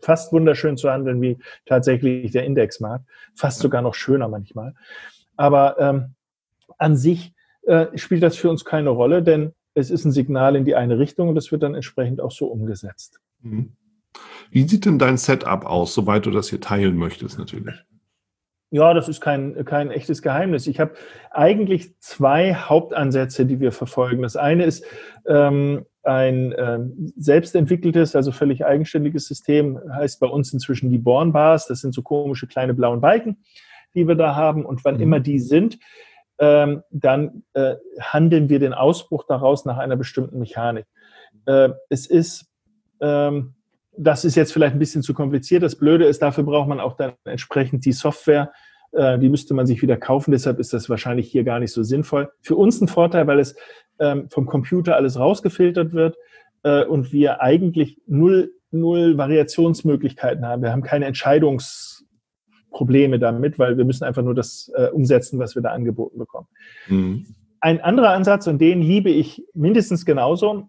[0.01, 3.05] fast wunderschön zu handeln wie tatsächlich der Indexmarkt.
[3.35, 4.75] Fast sogar noch schöner manchmal.
[5.37, 6.15] Aber ähm,
[6.79, 10.65] an sich äh, spielt das für uns keine Rolle, denn es ist ein Signal in
[10.65, 13.21] die eine Richtung und das wird dann entsprechend auch so umgesetzt.
[13.43, 13.73] Mhm.
[14.51, 17.75] Wie sieht denn dein Setup aus, soweit du das hier teilen möchtest natürlich?
[18.71, 20.67] Ja, das ist kein, kein echtes Geheimnis.
[20.67, 20.95] Ich habe
[21.31, 24.23] eigentlich zwei Hauptansätze, die wir verfolgen.
[24.23, 24.85] Das eine ist,
[25.27, 26.81] ähm, ein äh,
[27.17, 31.67] selbstentwickeltes, also völlig eigenständiges System, heißt bei uns inzwischen die Born Bars.
[31.67, 33.39] Das sind so komische kleine blauen Balken,
[33.95, 34.67] die wir da haben.
[34.67, 35.03] Und wann mhm.
[35.03, 35.79] immer die sind,
[36.39, 40.87] ähm, dann äh, handeln wir den Ausbruch daraus nach einer bestimmten Mechanik.
[41.47, 42.47] Äh, es ist,
[43.01, 43.55] ähm,
[43.97, 45.63] das ist jetzt vielleicht ein bisschen zu kompliziert.
[45.63, 48.53] Das Blöde ist, dafür braucht man auch dann entsprechend die Software.
[48.93, 50.33] Äh, die müsste man sich wieder kaufen.
[50.33, 52.31] Deshalb ist das wahrscheinlich hier gar nicht so sinnvoll.
[52.41, 53.55] Für uns ein Vorteil, weil es
[53.99, 56.17] ähm, vom Computer alles rausgefiltert wird
[56.65, 60.63] äh, und wir eigentlich null, null Variationsmöglichkeiten haben.
[60.63, 61.07] Wir haben keine
[62.75, 66.47] Entscheidungsprobleme damit, weil wir müssen einfach nur das äh, umsetzen, was wir da angeboten bekommen.
[66.89, 67.27] Mhm.
[67.61, 70.69] Ein anderer Ansatz, und den liebe ich mindestens genauso,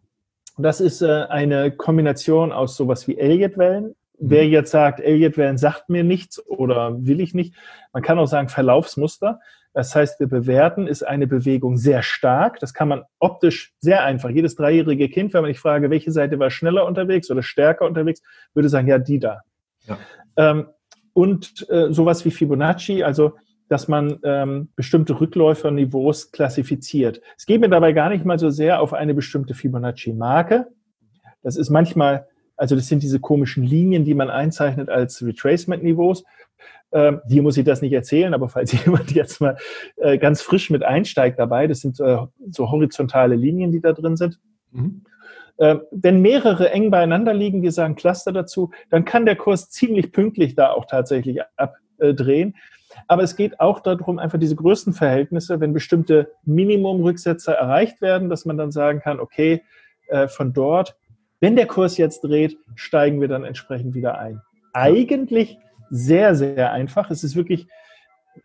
[0.57, 3.87] das ist äh, eine Kombination aus sowas wie Elliott-Wellen.
[3.87, 3.93] Mhm.
[4.17, 7.53] Wer jetzt sagt, Elliott-Wellen sagt mir nichts oder will ich nicht,
[7.91, 9.39] man kann auch sagen Verlaufsmuster.
[9.73, 12.61] Das heißt, wir bewerten, ist eine Bewegung sehr stark.
[12.61, 14.29] Das kann man optisch sehr einfach.
[14.29, 18.21] Jedes dreijährige Kind, wenn man ich frage, welche Seite war schneller unterwegs oder stärker unterwegs,
[18.53, 19.41] würde sagen, ja, die da.
[19.85, 19.97] Ja.
[20.37, 20.67] Ähm,
[21.15, 23.33] und äh, sowas wie Fibonacci, also
[23.69, 27.21] dass man ähm, bestimmte Rückläuferniveaus klassifiziert.
[27.37, 30.67] Es geht mir dabei gar nicht mal so sehr auf eine bestimmte Fibonacci-Marke.
[31.41, 36.25] Das ist manchmal, also das sind diese komischen Linien, die man einzeichnet als Retracement-Niveaus.
[36.91, 39.57] Ähm, hier muss ich das nicht erzählen, aber falls jemand jetzt mal
[39.95, 42.17] äh, ganz frisch mit einsteigt dabei, das sind äh,
[42.49, 44.39] so horizontale Linien, die da drin sind.
[44.71, 45.05] Mhm.
[45.57, 50.11] Äh, wenn mehrere eng beieinander liegen, wir sagen Cluster dazu, dann kann der Kurs ziemlich
[50.11, 52.55] pünktlich da auch tatsächlich abdrehen.
[53.07, 58.57] Aber es geht auch darum, einfach diese Größenverhältnisse, wenn bestimmte Minimumrücksätze erreicht werden, dass man
[58.57, 59.63] dann sagen kann, okay,
[60.07, 60.95] äh, von dort,
[61.39, 64.41] wenn der Kurs jetzt dreht, steigen wir dann entsprechend wieder ein.
[64.73, 65.57] Eigentlich
[65.89, 67.11] sehr, sehr einfach.
[67.11, 67.67] Es ist wirklich,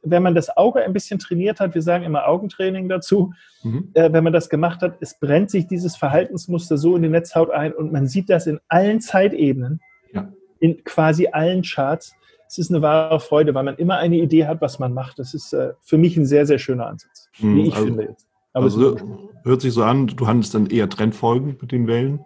[0.03, 3.91] wenn man das Auge ein bisschen trainiert hat, wir sagen immer Augentraining dazu, mhm.
[3.95, 7.51] äh, wenn man das gemacht hat, es brennt sich dieses Verhaltensmuster so in die Netzhaut
[7.51, 9.81] ein und man sieht das in allen Zeitebenen,
[10.13, 10.33] ja.
[10.61, 12.15] in quasi allen Charts
[12.51, 15.21] es ist eine wahre Freude, weil man immer eine Idee hat, was man macht.
[15.21, 18.03] Das ist äh, für mich ein sehr, sehr schöner Ansatz, hm, wie ich also, finde
[18.03, 18.27] jetzt.
[18.53, 18.97] Aber also
[19.45, 22.25] hört sich so an, du handelst dann eher trendfolgend mit den Wellen.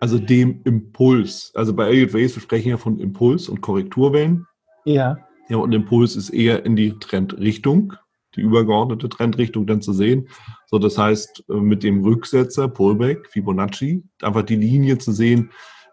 [0.00, 1.52] Also dem Impuls.
[1.54, 4.46] Also bei Elliott Waves, wir sprechen ja von Impuls und Korrekturwellen.
[4.86, 5.18] Ja.
[5.48, 7.94] Ja, und Impuls ist eher in die Trendrichtung,
[8.34, 10.28] die übergeordnete Trendrichtung dann zu sehen.
[10.66, 15.50] So, das heißt, äh, mit dem Rücksetzer, Pullback, Fibonacci, einfach die Linie zu sehen,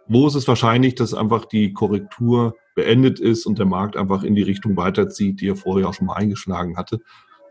[0.07, 4.35] wo ist es wahrscheinlich, dass einfach die Korrektur beendet ist und der Markt einfach in
[4.35, 6.99] die Richtung weiterzieht, die er vorher auch schon mal eingeschlagen hatte,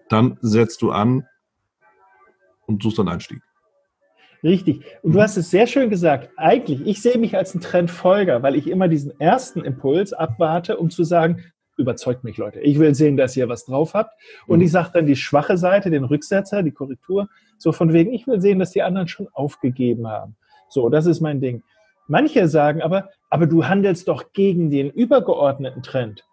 [0.09, 1.25] dann setzt du an
[2.67, 3.41] und suchst einen Einstieg.
[4.43, 4.83] Richtig.
[5.03, 5.23] Und du mhm.
[5.23, 6.31] hast es sehr schön gesagt.
[6.37, 10.91] Eigentlich, ich sehe mich als ein Trendfolger, weil ich immer diesen ersten Impuls abwarte, um
[10.91, 11.45] zu sagen,
[11.81, 12.61] überzeugt mich, Leute.
[12.61, 14.15] Ich will sehen, dass ihr was drauf habt.
[14.47, 14.67] Und mhm.
[14.67, 18.41] ich sage dann die schwache Seite, den Rücksetzer, die Korrektur, so von wegen, ich will
[18.41, 20.37] sehen, dass die anderen schon aufgegeben haben.
[20.69, 21.63] So, das ist mein Ding.
[22.07, 26.25] Manche sagen aber, aber du handelst doch gegen den übergeordneten Trend.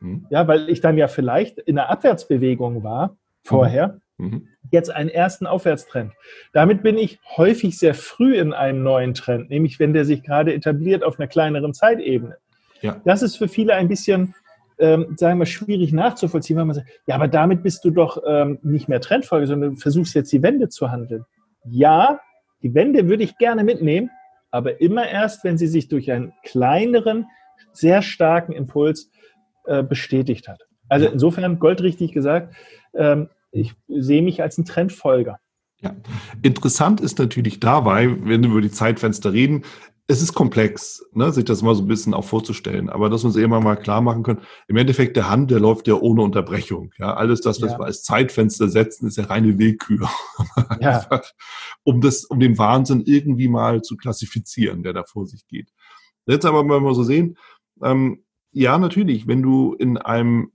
[0.00, 0.26] Mhm.
[0.30, 4.26] Ja, weil ich dann ja vielleicht in einer Abwärtsbewegung war vorher, mhm.
[4.26, 4.48] mhm.
[4.70, 6.12] jetzt einen ersten Aufwärtstrend.
[6.52, 10.54] Damit bin ich häufig sehr früh in einem neuen Trend, nämlich wenn der sich gerade
[10.54, 12.36] etabliert auf einer kleineren Zeitebene.
[12.82, 13.00] Ja.
[13.04, 14.34] Das ist für viele ein bisschen,
[14.82, 18.58] ähm, sagen wir, schwierig nachzuvollziehen, weil man sagt, ja, aber damit bist du doch ähm,
[18.62, 21.24] nicht mehr Trendfolge, sondern du versuchst jetzt die Wende zu handeln.
[21.64, 22.20] Ja,
[22.62, 24.10] die Wende würde ich gerne mitnehmen,
[24.50, 27.26] aber immer erst, wenn sie sich durch einen kleineren,
[27.72, 29.10] sehr starken Impuls
[29.66, 30.60] äh, bestätigt hat.
[30.88, 32.54] Also insofern, goldrichtig gesagt,
[32.94, 35.38] ähm, ich sehe mich als ein Trendfolger.
[35.80, 35.94] Ja.
[36.42, 39.62] Interessant ist natürlich dabei, wenn wir über die Zeitfenster reden,
[40.12, 42.90] es ist komplex, ne, sich das mal so ein bisschen auch vorzustellen.
[42.90, 45.88] Aber dass wir uns immer mal klar machen können, im Endeffekt der Hand, der läuft
[45.88, 46.92] ja ohne Unterbrechung.
[46.98, 47.78] Ja, alles das, was ja.
[47.78, 50.08] wir als Zeitfenster setzen, ist ja reine Willkür.
[50.80, 51.06] Ja.
[51.84, 55.70] Um das, um den Wahnsinn irgendwie mal zu klassifizieren, der da vor sich geht.
[56.26, 57.36] Jetzt aber mal so sehen,
[57.82, 60.52] ähm, ja, natürlich, wenn du in einem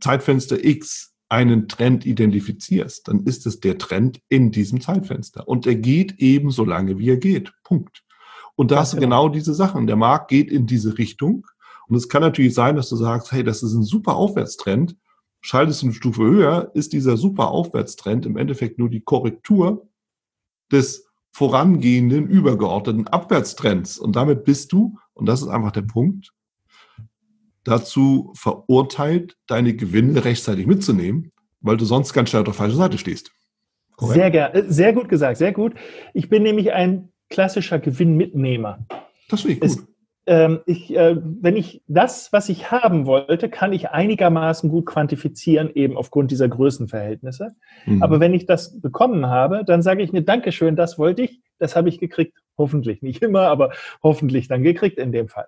[0.00, 5.48] Zeitfenster X einen Trend identifizierst, dann ist es der Trend in diesem Zeitfenster.
[5.48, 7.52] Und er geht eben so lange, wie er geht.
[7.64, 8.05] Punkt.
[8.56, 9.86] Und da hast du genau diese Sachen.
[9.86, 11.46] Der Markt geht in diese Richtung.
[11.88, 14.96] Und es kann natürlich sein, dass du sagst, hey, das ist ein super Aufwärtstrend.
[15.40, 19.86] Schaltest du eine Stufe höher, ist dieser super Aufwärtstrend im Endeffekt nur die Korrektur
[20.72, 23.98] des vorangehenden, übergeordneten Abwärtstrends.
[23.98, 26.32] Und damit bist du, und das ist einfach der Punkt,
[27.62, 32.96] dazu verurteilt, deine Gewinne rechtzeitig mitzunehmen, weil du sonst ganz schnell auf der falschen Seite
[32.96, 33.32] stehst.
[33.96, 34.34] Korrekt?
[34.34, 35.74] Sehr, sehr gut gesagt, sehr gut.
[36.14, 38.78] Ich bin nämlich ein klassischer Gewinnmitnehmer.
[39.28, 39.70] Das finde ich gut.
[39.70, 39.86] Es,
[40.28, 45.70] ähm, ich, äh, wenn ich das, was ich haben wollte, kann ich einigermaßen gut quantifizieren,
[45.74, 47.54] eben aufgrund dieser Größenverhältnisse.
[47.86, 48.02] Mhm.
[48.02, 51.76] Aber wenn ich das bekommen habe, dann sage ich mir, Dankeschön, das wollte ich, das
[51.76, 52.38] habe ich gekriegt.
[52.58, 55.46] Hoffentlich nicht immer, aber hoffentlich dann gekriegt in dem Fall.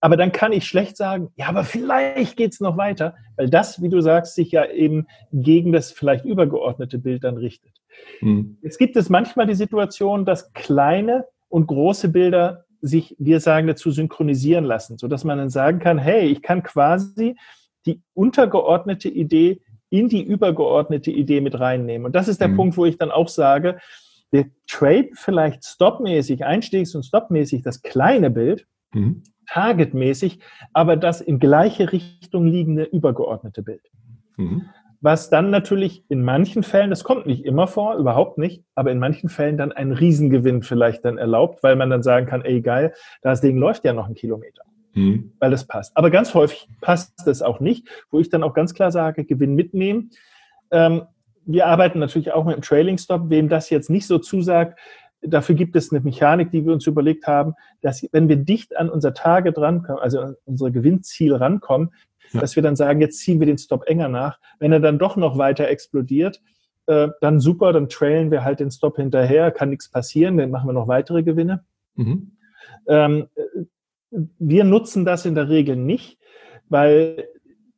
[0.00, 3.80] Aber dann kann ich schlecht sagen, ja, aber vielleicht geht es noch weiter, weil das,
[3.80, 7.72] wie du sagst, sich ja eben gegen das vielleicht übergeordnete Bild dann richtet.
[8.20, 8.58] Mhm.
[8.62, 13.90] Jetzt gibt es manchmal die Situation, dass kleine und große Bilder sich, wir sagen dazu,
[13.90, 17.36] synchronisieren lassen, sodass man dann sagen kann, hey, ich kann quasi
[17.86, 22.06] die untergeordnete Idee in die übergeordnete Idee mit reinnehmen.
[22.06, 22.56] Und das ist der mhm.
[22.56, 23.78] Punkt, wo ich dann auch sage,
[24.32, 30.40] der Trade vielleicht stopmäßig, einstiegs- und stopmäßig das kleine Bild, mhm targetmäßig,
[30.72, 33.90] aber das in gleiche Richtung liegende übergeordnete Bild.
[34.36, 34.68] Mhm.
[35.04, 38.98] Was dann natürlich in manchen Fällen, das kommt nicht immer vor, überhaupt nicht, aber in
[38.98, 42.94] manchen Fällen dann einen Riesengewinn vielleicht dann erlaubt, weil man dann sagen kann, ey geil,
[43.20, 44.62] das Ding läuft ja noch einen Kilometer.
[44.94, 45.32] Mhm.
[45.40, 45.94] Weil es passt.
[45.94, 49.54] Aber ganz häufig passt es auch nicht, wo ich dann auch ganz klar sage, Gewinn
[49.54, 50.08] mitnehmen.
[50.70, 51.02] Ähm,
[51.44, 53.28] wir arbeiten natürlich auch mit dem Trailing Stop.
[53.28, 54.78] Wem das jetzt nicht so zusagt,
[55.26, 58.90] Dafür gibt es eine Mechanik, die wir uns überlegt haben, dass wenn wir dicht an
[58.90, 61.94] unser Target rankommen, also an unser Gewinnziel rankommen,
[62.32, 62.40] ja.
[62.40, 64.38] dass wir dann sagen, jetzt ziehen wir den Stop enger nach.
[64.58, 66.40] Wenn er dann doch noch weiter explodiert,
[66.86, 70.68] äh, dann super, dann trailen wir halt den Stop hinterher, kann nichts passieren, dann machen
[70.68, 71.64] wir noch weitere Gewinne.
[71.94, 72.32] Mhm.
[72.86, 73.26] Ähm,
[74.10, 76.18] wir nutzen das in der Regel nicht,
[76.68, 77.28] weil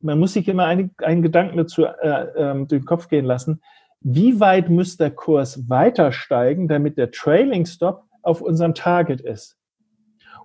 [0.00, 3.60] man muss sich immer einen, einen Gedanken dazu äh, äh, durch den Kopf gehen lassen
[4.08, 9.56] wie weit muss der Kurs weiter steigen, damit der Trailing Stop auf unserem Target ist.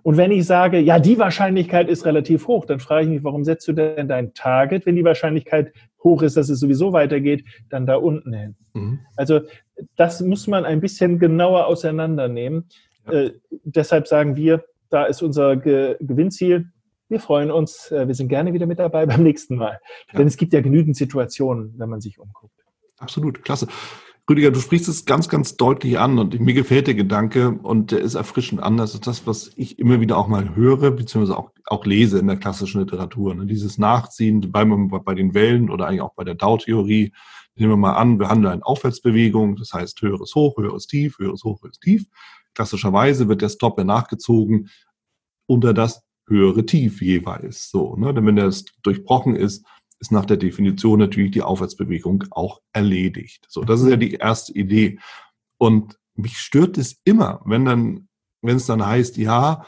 [0.02, 3.44] Und wenn ich sage, ja, die Wahrscheinlichkeit ist relativ hoch, dann frage ich mich, warum
[3.44, 7.86] setzt du denn dein Target, wenn die Wahrscheinlichkeit hoch ist, dass es sowieso weitergeht, dann
[7.86, 8.56] da unten hin.
[8.74, 9.00] Mhm.
[9.16, 9.40] Also
[9.96, 12.68] das muss man ein bisschen genauer auseinandernehmen.
[13.06, 13.12] Ja.
[13.12, 13.32] Äh,
[13.64, 16.66] deshalb sagen wir, da ist unser Ge Gewinnziel.
[17.08, 19.78] Wir freuen uns, äh, wir sind gerne wieder mit dabei beim nächsten Mal.
[20.12, 20.18] Ja.
[20.18, 22.54] Denn es gibt ja genügend Situationen, wenn man sich umguckt.
[22.98, 23.68] Absolut, klasse.
[24.32, 28.00] Rüdiger, du sprichst es ganz, ganz deutlich an und mir gefällt der Gedanke und der
[28.00, 31.84] ist erfrischend anders als das, was ich immer wieder auch mal höre, beziehungsweise auch, auch
[31.84, 33.34] lese in der klassischen Literatur.
[33.34, 33.44] Ne?
[33.44, 37.12] Dieses Nachziehen bei, bei den Wellen oder eigentlich auch bei der Dow-Theorie.
[37.56, 41.44] Nehmen wir mal an, wir handeln in Aufwärtsbewegung, das heißt höheres Hoch, höheres Tief, höheres
[41.44, 42.06] Hoch, höheres Tief.
[42.54, 44.70] Klassischerweise wird der Stop nachgezogen
[45.46, 47.70] unter das höhere Tief jeweils.
[47.70, 48.14] So, ne?
[48.14, 49.66] Denn wenn das durchbrochen ist,
[50.02, 53.46] ist nach der Definition natürlich die Aufwärtsbewegung auch erledigt.
[53.48, 54.98] So, das ist ja die erste Idee.
[55.58, 58.08] Und mich stört es immer, wenn dann,
[58.42, 59.64] wenn es dann heißt, ja,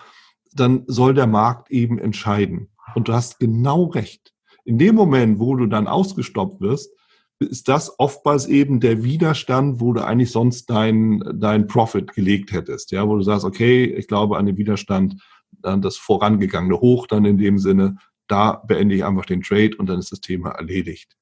[0.52, 2.70] dann soll der Markt eben entscheiden.
[2.96, 4.32] Und du hast genau recht.
[4.64, 6.90] In dem Moment, wo du dann ausgestoppt wirst,
[7.38, 12.90] ist das oftmals eben der Widerstand, wo du eigentlich sonst dein, dein Profit gelegt hättest.
[12.90, 17.24] Ja, wo du sagst, okay, ich glaube an den Widerstand, dann das vorangegangene Hoch dann
[17.24, 21.16] in dem Sinne, da beende ich einfach den Trade und dann ist das Thema erledigt.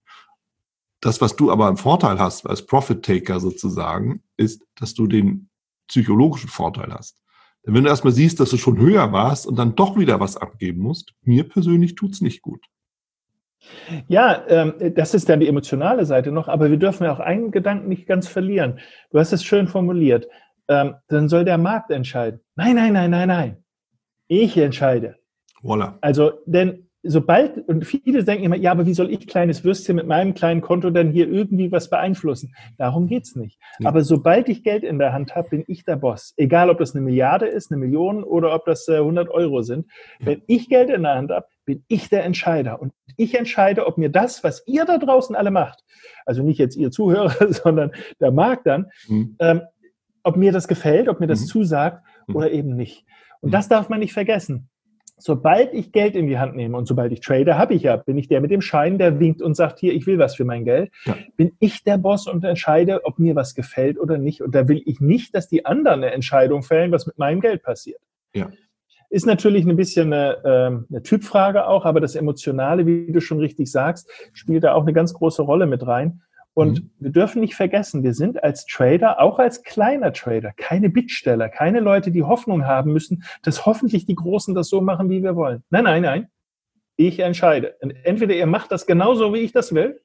[1.01, 5.49] Das, was du aber im Vorteil hast als Profit-Taker sozusagen, ist, dass du den
[5.88, 7.21] psychologischen Vorteil hast.
[7.67, 10.37] Denn wenn du erstmal siehst, dass du schon höher warst und dann doch wieder was
[10.37, 12.65] abgeben musst, mir persönlich tut's nicht gut.
[14.09, 17.53] Ja, ähm, das ist dann die emotionale Seite noch, aber wir dürfen ja auch einen
[17.53, 18.81] Gedanken nicht ganz verlieren.
[19.11, 20.27] Du hast es schön formuliert.
[20.69, 22.41] Ähm, dann soll der Markt entscheiden.
[22.57, 23.65] Nein, nein, nein, nein, nein.
[24.27, 25.17] Ich entscheide.
[25.62, 25.99] Voila.
[26.01, 30.07] Also, denn sobald, und viele denken immer, ja, aber wie soll ich kleines Würstchen mit
[30.07, 32.55] meinem kleinen Konto dann hier irgendwie was beeinflussen?
[32.79, 33.59] Darum geht's nicht.
[33.81, 33.88] Ja.
[33.88, 36.35] Aber sobald ich Geld in der Hand habe, bin ich der Boss.
[36.37, 39.87] Egal, ob das eine Milliarde ist, eine Million oder ob das äh, 100 Euro sind.
[40.21, 40.27] Ja.
[40.27, 42.81] Wenn ich Geld in der Hand habe, bin ich der Entscheider.
[42.81, 45.85] Und ich entscheide, ob mir das, was ihr da draußen alle macht,
[46.25, 49.37] also nicht jetzt ihr Zuhörer, sondern der Markt dann, mhm.
[49.41, 49.62] ähm,
[50.23, 51.47] ob mir das gefällt, ob mir das mhm.
[51.47, 52.37] zusagt mhm.
[52.37, 53.05] oder eben nicht.
[53.41, 53.53] Und mhm.
[53.53, 54.69] das darf man nicht vergessen
[55.22, 58.18] sobald ich Geld in die Hand nehme und sobald ich trade, habe ich ja, bin
[58.18, 60.64] ich der mit dem Schein, der winkt und sagt, hier, ich will was für mein
[60.64, 61.16] Geld, ja.
[61.37, 64.42] bin ich der Boss und entscheide, ob mir was gefällt oder nicht.
[64.42, 67.62] Und da will ich nicht, dass die anderen eine Entscheidung fällen, was mit meinem Geld
[67.62, 68.00] passiert.
[68.35, 68.50] Ja.
[69.11, 73.38] Ist natürlich ein bisschen eine, äh, eine Typfrage auch, aber das Emotionale, wie du schon
[73.38, 76.22] richtig sagst, spielt da auch eine ganz große Rolle mit rein.
[76.55, 76.91] Und mhm.
[76.99, 81.81] wir dürfen nicht vergessen, wir sind als Trader, auch als kleiner Trader, keine Bittsteller, keine
[81.81, 85.62] Leute, die Hoffnung haben müssen, dass hoffentlich die Großen das so machen, wie wir wollen.
[85.71, 86.29] Nein, nein, nein.
[86.97, 87.77] Ich entscheide.
[87.81, 90.01] Und entweder ihr macht das genauso, wie ich das will,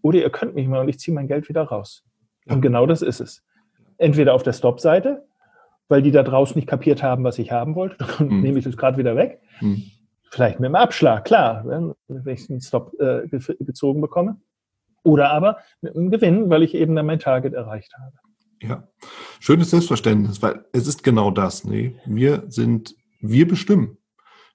[0.00, 2.04] oder ihr könnt mich mal und ich ziehe mein Geld wieder raus.
[2.46, 3.44] Und genau das ist es.
[3.98, 5.24] Entweder auf der Stop-Seite,
[5.88, 8.40] weil die da draußen nicht kapiert haben, was ich haben wollte, dann mhm.
[8.40, 9.40] nehme ich das gerade wieder weg.
[9.60, 9.84] Mhm.
[10.30, 11.94] Vielleicht mit einem Abschlag, klar, wenn
[12.26, 13.28] ich einen Stop äh,
[13.60, 14.40] gezogen bekomme.
[15.02, 18.12] Oder aber mit einem Gewinn, weil ich eben dann mein Target erreicht habe.
[18.60, 18.88] Ja,
[19.40, 21.64] schönes Selbstverständnis, weil es ist genau das.
[21.64, 23.98] Nee, wir sind, wir bestimmen.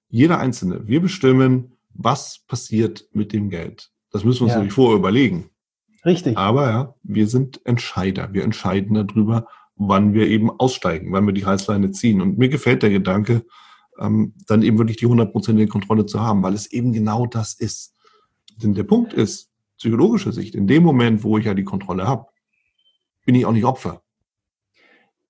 [0.10, 0.88] Jeder Einzelne.
[0.88, 3.92] Wir bestimmen, was passiert mit dem Geld.
[4.12, 4.58] Das müssen wir uns ja.
[4.60, 5.50] natürlich vorher überlegen.
[6.06, 6.38] Richtig.
[6.38, 8.30] Aber ja, wir sind Entscheider.
[8.32, 12.22] Wir entscheiden darüber, wann wir eben aussteigen, wann wir die Reißleine ziehen.
[12.22, 13.46] Und mir gefällt der Gedanke,
[14.00, 17.94] ähm, dann eben wirklich die hundertprozentige Kontrolle zu haben, weil es eben genau das ist.
[18.56, 22.28] Denn der Punkt ist, psychologische Sicht, in dem Moment, wo ich ja die Kontrolle habe,
[23.26, 24.02] bin ich auch nicht Opfer.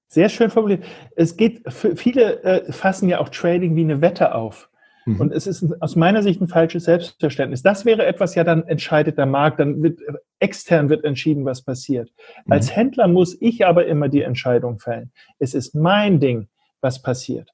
[0.08, 0.86] Sehr schön formuliert.
[1.16, 4.70] Es geht, viele äh, fassen ja auch Trading wie eine Wette auf.
[5.06, 5.20] Mhm.
[5.20, 7.62] Und es ist aus meiner Sicht ein falsches Selbstverständnis.
[7.62, 10.00] Das wäre etwas, ja, dann entscheidet der Markt, dann wird
[10.40, 12.12] extern wird entschieden, was passiert.
[12.46, 12.54] Mhm.
[12.54, 15.12] Als Händler muss ich aber immer die Entscheidung fällen.
[15.40, 16.48] Es ist mein Ding,
[16.82, 17.52] was passiert.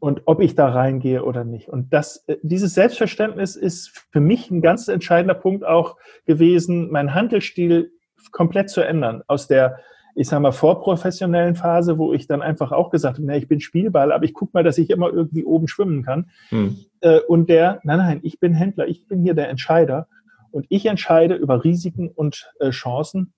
[0.00, 1.68] Und ob ich da reingehe oder nicht.
[1.68, 7.14] Und das, äh, dieses Selbstverständnis ist für mich ein ganz entscheidender Punkt auch gewesen, meinen
[7.14, 7.90] Handelsstil
[8.30, 9.22] komplett zu ändern.
[9.26, 9.78] Aus der
[10.18, 13.60] ich sage mal, vorprofessionellen Phase, wo ich dann einfach auch gesagt habe, na, ich bin
[13.60, 16.28] Spielball, aber ich gucke mal, dass ich immer irgendwie oben schwimmen kann.
[16.48, 16.76] Hm.
[17.00, 20.08] Äh, und der, nein, nein, ich bin Händler, ich bin hier der Entscheider
[20.50, 23.32] und ich entscheide über Risiken und äh, Chancen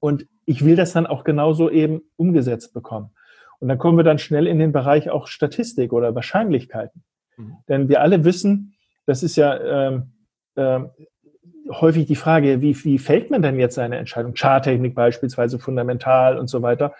[0.00, 3.10] und ich will das dann auch genauso eben umgesetzt bekommen.
[3.64, 7.02] Und dann kommen wir dann schnell in den Bereich auch Statistik oder Wahrscheinlichkeiten.
[7.38, 7.56] Mhm.
[7.66, 8.74] Denn wir alle wissen,
[9.06, 10.12] das ist ja ähm,
[10.54, 10.90] ähm,
[11.70, 14.34] häufig die Frage, wie, wie fällt man denn jetzt seine Entscheidung?
[14.34, 16.92] Charttechnik beispielsweise, fundamental und so weiter.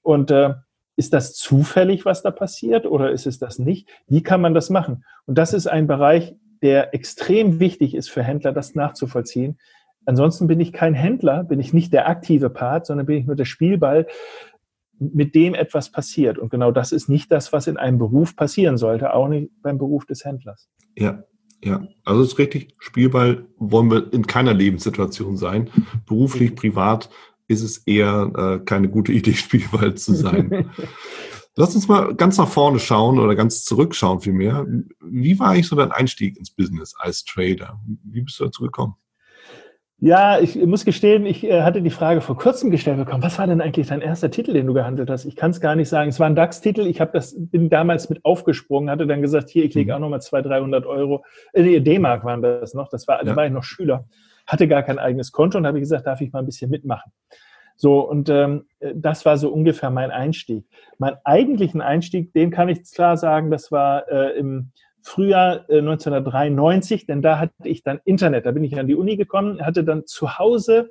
[0.00, 0.54] Und äh,
[0.94, 3.88] ist das zufällig, was da passiert oder ist es das nicht?
[4.06, 5.04] Wie kann man das machen?
[5.24, 9.58] Und das ist ein Bereich, der extrem wichtig ist für Händler, das nachzuvollziehen.
[10.04, 13.34] Ansonsten bin ich kein Händler, bin ich nicht der aktive Part, sondern bin ich nur
[13.34, 14.06] der Spielball,
[14.98, 16.38] mit dem etwas passiert.
[16.38, 19.78] Und genau das ist nicht das, was in einem Beruf passieren sollte, auch nicht beim
[19.78, 20.68] Beruf des Händlers.
[20.96, 21.22] Ja,
[21.64, 25.70] ja, also ist richtig, Spielball wollen wir in keiner Lebenssituation sein.
[26.06, 27.10] Beruflich, privat
[27.48, 30.70] ist es eher äh, keine gute Idee, Spielball zu sein.
[31.58, 34.66] Lass uns mal ganz nach vorne schauen oder ganz zurückschauen vielmehr.
[35.00, 37.80] Wie war eigentlich so dein Einstieg ins Business als Trader?
[38.04, 38.94] Wie bist du dazu gekommen?
[39.98, 43.22] Ja, ich muss gestehen, ich äh, hatte die Frage vor kurzem gestellt bekommen.
[43.22, 45.24] Was war denn eigentlich dein erster Titel, den du gehandelt hast?
[45.24, 46.10] Ich kann es gar nicht sagen.
[46.10, 46.86] Es war ein DAX-Titel.
[46.86, 49.96] Ich habe das bin damals mit aufgesprungen, hatte dann gesagt, hier, ich lege mhm.
[49.96, 51.24] auch nochmal 200, 300 Euro.
[51.54, 52.90] Äh, D-Mark waren das noch.
[52.90, 53.24] Das war, ja.
[53.24, 54.04] da war ich noch Schüler,
[54.46, 57.10] hatte gar kein eigenes Konto und habe gesagt, darf ich mal ein bisschen mitmachen.
[57.76, 60.66] So und ähm, das war so ungefähr mein Einstieg.
[60.98, 64.72] Mein eigentlichen Einstieg, den kann ich klar sagen, das war äh, im
[65.06, 68.44] Frühjahr äh, 1993, denn da hatte ich dann Internet.
[68.44, 70.90] Da bin ich an die Uni gekommen, hatte dann zu Hause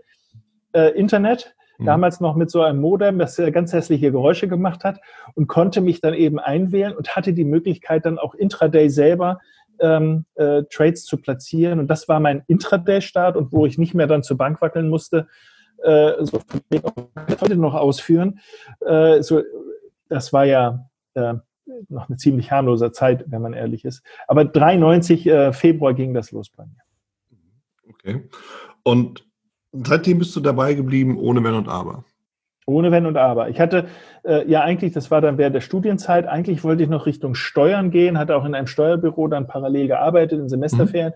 [0.71, 1.85] äh, Internet, mhm.
[1.85, 5.01] damals noch mit so einem Modem, das äh, ganz hässliche Geräusche gemacht hat
[5.33, 9.39] und konnte mich dann eben einwählen und hatte die Möglichkeit dann auch intraday selber
[9.79, 11.79] ähm, äh, Trades zu platzieren.
[11.79, 15.27] Und das war mein Intraday-Start und wo ich nicht mehr dann zur Bank wackeln musste,
[15.83, 16.39] äh, so
[17.41, 18.39] heute noch ausführen.
[18.79, 19.43] Äh, so,
[20.07, 21.33] das war ja äh,
[21.89, 24.03] noch eine ziemlich harmlose Zeit, wenn man ehrlich ist.
[24.27, 27.89] Aber 93 äh, Februar ging das los bei mir.
[27.89, 28.29] Okay.
[28.83, 29.25] Und
[29.71, 32.03] seitdem bist du dabei geblieben, ohne Wenn und Aber?
[32.67, 33.49] Ohne Wenn und Aber.
[33.49, 33.87] Ich hatte
[34.23, 37.91] äh, ja eigentlich, das war dann während der Studienzeit, eigentlich wollte ich noch Richtung Steuern
[37.91, 41.13] gehen, hatte auch in einem Steuerbüro dann parallel gearbeitet in Semesterferien.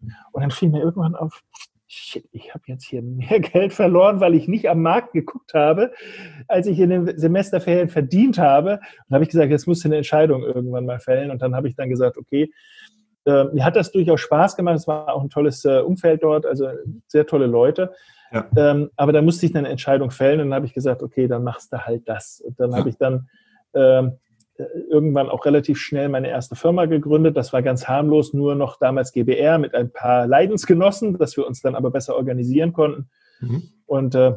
[0.00, 0.12] Mhm.
[0.32, 1.42] Und dann fiel mir irgendwann auf,
[1.92, 5.92] shit, ich habe jetzt hier mehr Geld verloren, weil ich nicht am Markt geguckt habe,
[6.48, 8.80] als ich in den Semesterferien verdient habe.
[9.08, 11.30] Und habe ich gesagt, jetzt muss ich eine Entscheidung irgendwann mal fällen.
[11.30, 12.50] Und dann habe ich dann gesagt, okay,
[13.26, 14.76] äh, mir hat das durchaus Spaß gemacht.
[14.76, 16.68] Es war auch ein tolles äh, Umfeld dort, also
[17.06, 17.92] sehr tolle Leute.
[18.32, 18.48] Ja.
[18.56, 21.44] Ähm, aber da musste ich eine Entscheidung fällen und dann habe ich gesagt, okay, dann
[21.44, 22.40] machst du halt das.
[22.40, 22.78] Und dann ja.
[22.78, 23.28] habe ich dann
[23.74, 24.12] ähm,
[24.90, 27.36] irgendwann auch relativ schnell meine erste Firma gegründet.
[27.36, 31.62] Das war ganz harmlos, nur noch damals GBR mit ein paar Leidensgenossen, dass wir uns
[31.62, 33.08] dann aber besser organisieren konnten.
[33.40, 33.62] Mhm.
[33.86, 34.34] Und äh,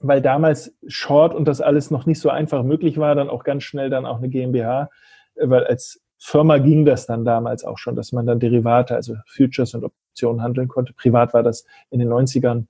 [0.00, 3.62] weil damals Short und das alles noch nicht so einfach möglich war, dann auch ganz
[3.64, 4.90] schnell dann auch eine GmbH,
[5.36, 9.16] äh, weil als Firma ging das dann damals auch schon, dass man dann Derivate, also
[9.26, 10.92] Futures und Optionen handeln konnte.
[10.94, 12.66] Privat war das in den 90ern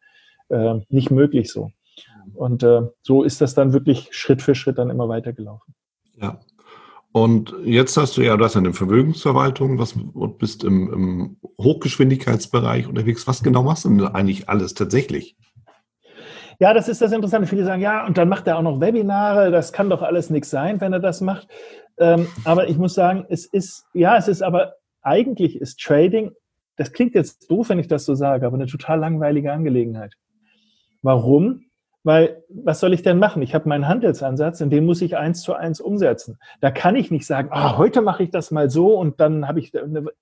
[0.49, 1.71] äh, nicht möglich so.
[2.35, 5.75] Und äh, so ist das dann wirklich Schritt für Schritt dann immer weitergelaufen.
[6.15, 6.41] Ja,
[7.17, 12.87] und jetzt hast du ja, du hast eine Vermögensverwaltung, was und bist im, im Hochgeschwindigkeitsbereich
[12.89, 13.27] unterwegs.
[13.27, 15.35] Was genau machst du denn eigentlich alles tatsächlich?
[16.59, 17.47] Ja, das ist das Interessante.
[17.47, 19.51] Viele sagen, ja, und dann macht er auch noch Webinare.
[19.51, 21.49] Das kann doch alles nichts sein, wenn er das macht.
[21.97, 26.33] Ähm, aber ich muss sagen, es ist, ja, es ist aber, eigentlich ist Trading,
[26.77, 30.13] das klingt jetzt doof, wenn ich das so sage, aber eine total langweilige Angelegenheit.
[31.01, 31.65] Warum?
[32.07, 33.43] Weil, was soll ich denn machen?
[33.43, 36.39] Ich habe meinen Handelsansatz und den muss ich eins zu eins umsetzen.
[36.61, 39.59] Da kann ich nicht sagen, oh, heute mache ich das mal so und dann habe
[39.59, 39.73] ich.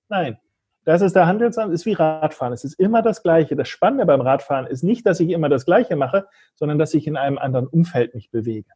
[0.09, 0.39] Nein,
[0.83, 2.53] das ist der Handelsansatz, ist wie Radfahren.
[2.53, 3.55] Es ist immer das Gleiche.
[3.55, 6.25] Das Spannende beim Radfahren ist nicht, dass ich immer das Gleiche mache,
[6.55, 8.71] sondern dass ich in einem anderen Umfeld mich bewege.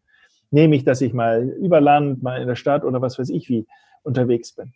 [0.52, 3.66] Nämlich, dass ich mal über Land, mal in der Stadt oder was weiß ich wie
[4.04, 4.74] unterwegs bin.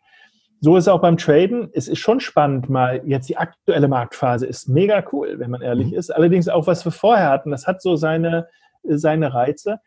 [0.64, 1.68] So ist es auch beim Traden.
[1.74, 5.88] Es ist schon spannend, mal jetzt die aktuelle Marktphase ist mega cool, wenn man ehrlich
[5.88, 5.96] mhm.
[5.96, 6.10] ist.
[6.10, 8.48] Allerdings auch, was wir vorher hatten, das hat so seine,
[8.82, 9.82] seine Reize.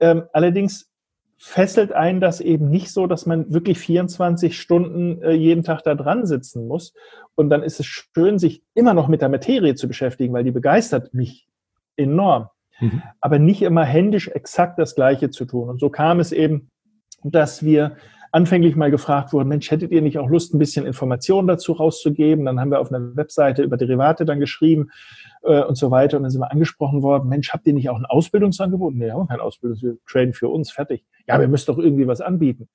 [0.00, 0.90] Ähm, allerdings
[1.38, 5.94] fesselt einen das eben nicht so, dass man wirklich 24 Stunden äh, jeden Tag da
[5.94, 6.92] dran sitzen muss.
[7.36, 10.50] Und dann ist es schön, sich immer noch mit der Materie zu beschäftigen, weil die
[10.50, 11.46] begeistert mich
[11.94, 12.48] enorm.
[12.80, 13.00] Mhm.
[13.20, 15.68] Aber nicht immer händisch exakt das Gleiche zu tun.
[15.68, 16.68] Und so kam es eben,
[17.22, 17.96] dass wir
[18.32, 22.44] anfänglich mal gefragt wurden, Mensch, hättet ihr nicht auch Lust, ein bisschen Informationen dazu rauszugeben?
[22.44, 24.90] Dann haben wir auf einer Webseite über Derivate dann geschrieben
[25.42, 26.16] äh, und so weiter.
[26.16, 28.94] Und dann sind wir angesprochen worden, Mensch, habt ihr nicht auch ein Ausbildungsangebot?
[28.94, 31.04] Nee, wir haben kein Ausbildungs, wir traden für uns, fertig.
[31.26, 32.68] Ja, wir müssen doch irgendwie was anbieten.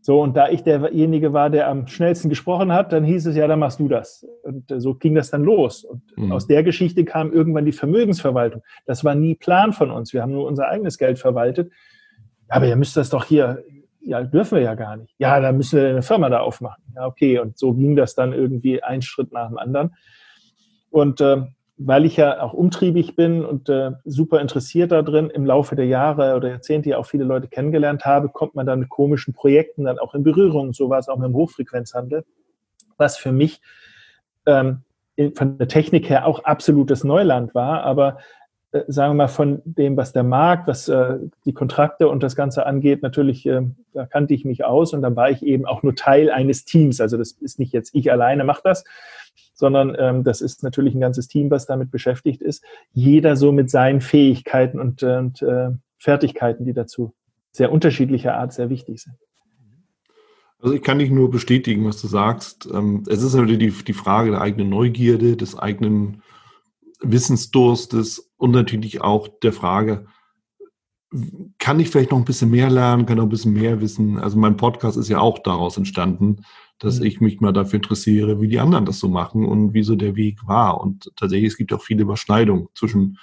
[0.00, 3.46] So, und da ich derjenige war, der am schnellsten gesprochen hat, dann hieß es, ja,
[3.46, 4.26] dann machst du das.
[4.42, 5.84] Und äh, so ging das dann los.
[5.84, 6.32] Und mhm.
[6.32, 8.62] aus der Geschichte kam irgendwann die Vermögensverwaltung.
[8.86, 10.12] Das war nie Plan von uns.
[10.12, 11.70] Wir haben nur unser eigenes Geld verwaltet.
[12.48, 13.62] Aber ihr müsst das doch hier
[14.08, 15.14] ja, dürfen wir ja gar nicht.
[15.18, 16.82] Ja, dann müssen wir eine Firma da aufmachen.
[16.96, 17.38] Ja, okay.
[17.38, 19.94] Und so ging das dann irgendwie ein Schritt nach dem anderen.
[20.90, 21.42] Und äh,
[21.76, 25.86] weil ich ja auch umtriebig bin und äh, super interessiert da drin, im Laufe der
[25.86, 29.84] Jahre oder Jahrzehnte ja auch viele Leute kennengelernt habe, kommt man dann mit komischen Projekten
[29.84, 30.72] dann auch in Berührung.
[30.72, 32.24] So war es auch mit dem Hochfrequenzhandel,
[32.96, 33.60] was für mich
[34.46, 34.84] ähm,
[35.34, 38.18] von der Technik her auch absolutes Neuland war, aber
[38.86, 42.66] sagen wir mal, von dem, was der Markt, was äh, die Kontrakte und das Ganze
[42.66, 43.62] angeht, natürlich, äh,
[43.94, 47.00] da kannte ich mich aus und dann war ich eben auch nur Teil eines Teams.
[47.00, 48.84] Also das ist nicht jetzt ich alleine mache das,
[49.54, 52.62] sondern ähm, das ist natürlich ein ganzes Team, was damit beschäftigt ist.
[52.92, 57.14] Jeder so mit seinen Fähigkeiten und, und äh, Fertigkeiten, die dazu
[57.52, 59.16] sehr unterschiedlicher Art sehr wichtig sind.
[60.60, 62.68] Also ich kann nicht nur bestätigen, was du sagst.
[62.72, 66.22] Ähm, es ist natürlich die, die Frage der eigenen Neugierde, des eigenen
[67.00, 70.06] Wissensdurstes und natürlich auch der Frage,
[71.58, 74.18] kann ich vielleicht noch ein bisschen mehr lernen, kann noch ein bisschen mehr wissen?
[74.18, 76.44] Also mein Podcast ist ja auch daraus entstanden,
[76.78, 77.06] dass mhm.
[77.06, 80.16] ich mich mal dafür interessiere, wie die anderen das so machen und wie so der
[80.16, 80.80] Weg war.
[80.80, 83.18] Und tatsächlich, es gibt auch viele Überschneidungen zwischen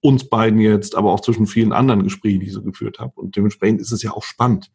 [0.00, 3.12] uns beiden jetzt, aber auch zwischen vielen anderen Gesprächen, die ich so geführt habe.
[3.16, 4.70] Und dementsprechend ist es ja auch spannend.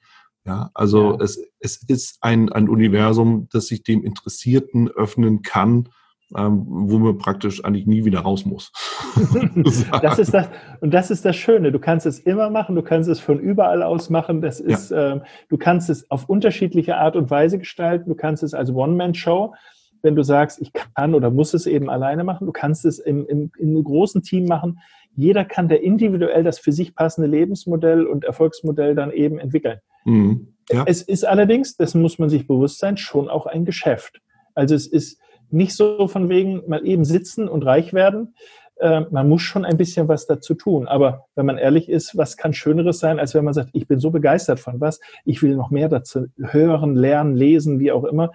[0.46, 1.24] Ja, also ja.
[1.24, 5.90] Es, es ist ein, ein Universum, das sich dem Interessierten öffnen kann,
[6.38, 8.72] ähm, wo man praktisch eigentlich nie wieder raus muss.
[10.02, 11.72] das ist das, und das ist das Schöne.
[11.72, 14.42] Du kannst es immer machen, du kannst es von überall aus machen.
[14.42, 15.14] Das ist, ja.
[15.14, 18.10] ähm, du kannst es auf unterschiedliche Art und Weise gestalten.
[18.10, 19.54] Du kannst es als One-Man-Show,
[20.02, 22.48] wenn du sagst, ich kann oder muss es eben alleine machen.
[22.48, 24.80] Du kannst es im, im, in einem großen Team machen.
[25.16, 29.80] Jeder kann da individuell das für sich passende Lebensmodell und Erfolgsmodell dann eben entwickeln.
[30.06, 30.48] Mhm.
[30.72, 30.86] Ja.
[30.88, 34.22] Es ist allerdings, das muss man sich bewusst sein, schon auch ein Geschäft.
[34.56, 35.20] Also es ist,
[35.54, 38.36] nicht so von wegen mal eben sitzen und reich werden.
[38.82, 40.88] Äh, man muss schon ein bisschen was dazu tun.
[40.88, 44.00] Aber wenn man ehrlich ist, was kann Schöneres sein, als wenn man sagt, ich bin
[44.00, 48.32] so begeistert von was, ich will noch mehr dazu hören, lernen, lesen, wie auch immer.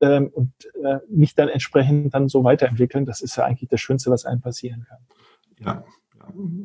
[0.00, 0.52] Ähm, und
[0.82, 3.04] äh, mich dann entsprechend dann so weiterentwickeln.
[3.04, 4.98] Das ist ja eigentlich das Schönste, was einem passieren kann.
[5.58, 5.84] Ja,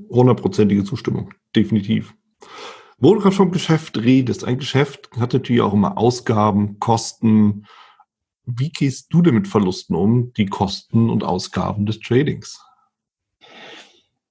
[0.09, 2.13] hundertprozentige Zustimmung, definitiv.
[2.97, 7.65] Wo du gerade vom Geschäft redest, ein Geschäft hat natürlich auch immer Ausgaben, Kosten,
[8.45, 12.63] wie gehst du denn mit Verlusten um, die Kosten und Ausgaben des Tradings?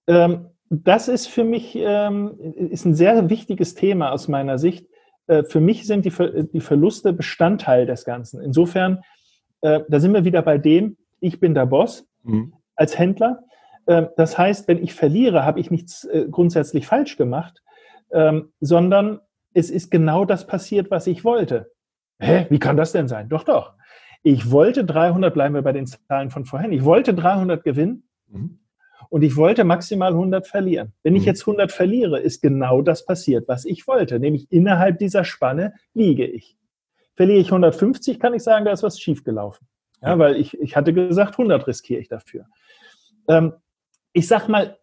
[0.07, 4.87] Ähm, das ist für mich ähm, ist ein sehr wichtiges Thema aus meiner Sicht.
[5.27, 8.41] Äh, für mich sind die, Ver die Verluste Bestandteil des Ganzen.
[8.41, 9.03] Insofern,
[9.61, 12.55] äh, da sind wir wieder bei dem, ich bin der Boss mhm.
[12.77, 13.43] als Händler.
[13.87, 17.63] Äh, das heißt, wenn ich verliere, habe ich nichts äh, grundsätzlich falsch gemacht,
[18.13, 19.21] ähm, sondern
[19.53, 21.71] es ist genau das passiert, was ich wollte.
[22.19, 23.29] Hä, wie kann das denn sein?
[23.29, 23.75] Doch, doch.
[24.27, 28.59] Ich wollte 300, bleiben wir bei den Zahlen von vorhin, ich wollte 300 gewinnen mhm.
[29.11, 30.95] und ich wollte maximal 100 verlieren.
[31.03, 31.19] Wenn mhm.
[31.19, 35.75] ich jetzt 100 verliere, ist genau das passiert, was ich wollte, nämlich innerhalb dieser Spanne
[35.93, 36.57] liege ich.
[37.15, 39.69] Verliere ich 150, kann ich sagen, da ist was schiefgelaufen.
[40.01, 42.47] Ja, weil ich, ich hatte gesagt, 100 riskiere ich dafür.
[43.29, 43.53] Ähm,
[44.15, 44.79] ich sag mal,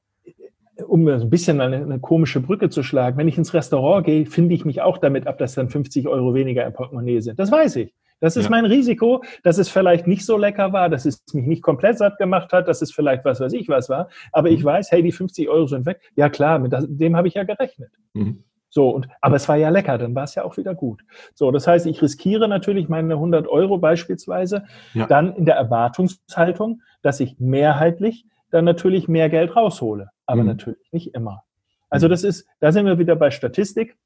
[0.87, 4.53] um ein bisschen eine, eine, komische Brücke zu schlagen, wenn ich ins Restaurant gehe, finde
[4.53, 7.39] ich mich auch damit ab, dass dann 50 Euro weniger im Portemonnaie sind.
[7.39, 7.93] Das weiß ich.
[8.21, 8.49] Das ist ja.
[8.51, 12.17] mein Risiko, dass es vielleicht nicht so lecker war, dass es mich nicht komplett satt
[12.17, 14.07] gemacht hat, dass es vielleicht was weiß ich was war.
[14.31, 14.55] Aber mhm.
[14.55, 15.99] ich weiß, hey, die 50 Euro sind weg.
[16.15, 17.91] Ja klar, mit dem habe ich ja gerechnet.
[18.13, 18.43] Mhm.
[18.69, 21.03] So, und, aber es war ja lecker, dann war es ja auch wieder gut.
[21.33, 24.63] So, das heißt, ich riskiere natürlich meine 100 Euro beispielsweise
[24.93, 25.07] ja.
[25.07, 30.09] dann in der Erwartungshaltung, dass ich mehrheitlich dann natürlich mehr Geld raushole.
[30.25, 30.47] Aber mhm.
[30.47, 31.43] natürlich nicht immer.
[31.89, 33.97] Also das ist, da sind wir wieder bei Statistik.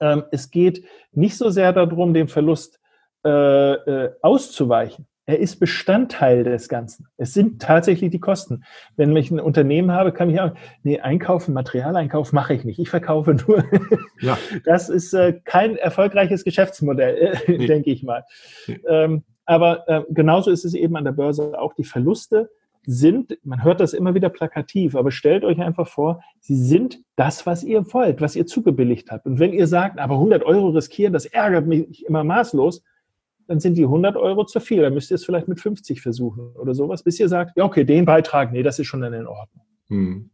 [0.00, 2.78] Ähm, es geht nicht so sehr darum, den Verlust
[3.26, 5.06] äh, äh, auszuweichen.
[5.28, 7.08] Er ist Bestandteil des Ganzen.
[7.16, 8.62] Es sind tatsächlich die Kosten.
[8.94, 10.52] Wenn ich ein Unternehmen habe, kann ich auch,
[10.84, 12.78] nee, einkaufen, Materialeinkauf mache ich nicht.
[12.78, 13.64] Ich verkaufe nur.
[14.20, 14.38] Ja.
[14.64, 17.66] Das ist äh, kein erfolgreiches Geschäftsmodell, äh, nee.
[17.66, 18.24] denke ich mal.
[18.68, 18.78] Nee.
[18.86, 21.74] Ähm, aber äh, genauso ist es eben an der Börse auch.
[21.74, 22.48] Die Verluste
[22.86, 27.46] sind, man hört das immer wieder plakativ, aber stellt euch einfach vor, sie sind das,
[27.46, 29.26] was ihr wollt, was ihr zugebilligt habt.
[29.26, 32.82] Und wenn ihr sagt, aber 100 Euro riskieren, das ärgert mich immer maßlos,
[33.46, 34.82] dann sind die 100 Euro zu viel.
[34.82, 37.84] Dann müsst ihr es vielleicht mit 50 versuchen oder sowas, bis ihr sagt, ja, okay,
[37.84, 39.64] den Beitrag, nee, das ist schon dann in Ordnung.
[39.88, 40.30] Hm.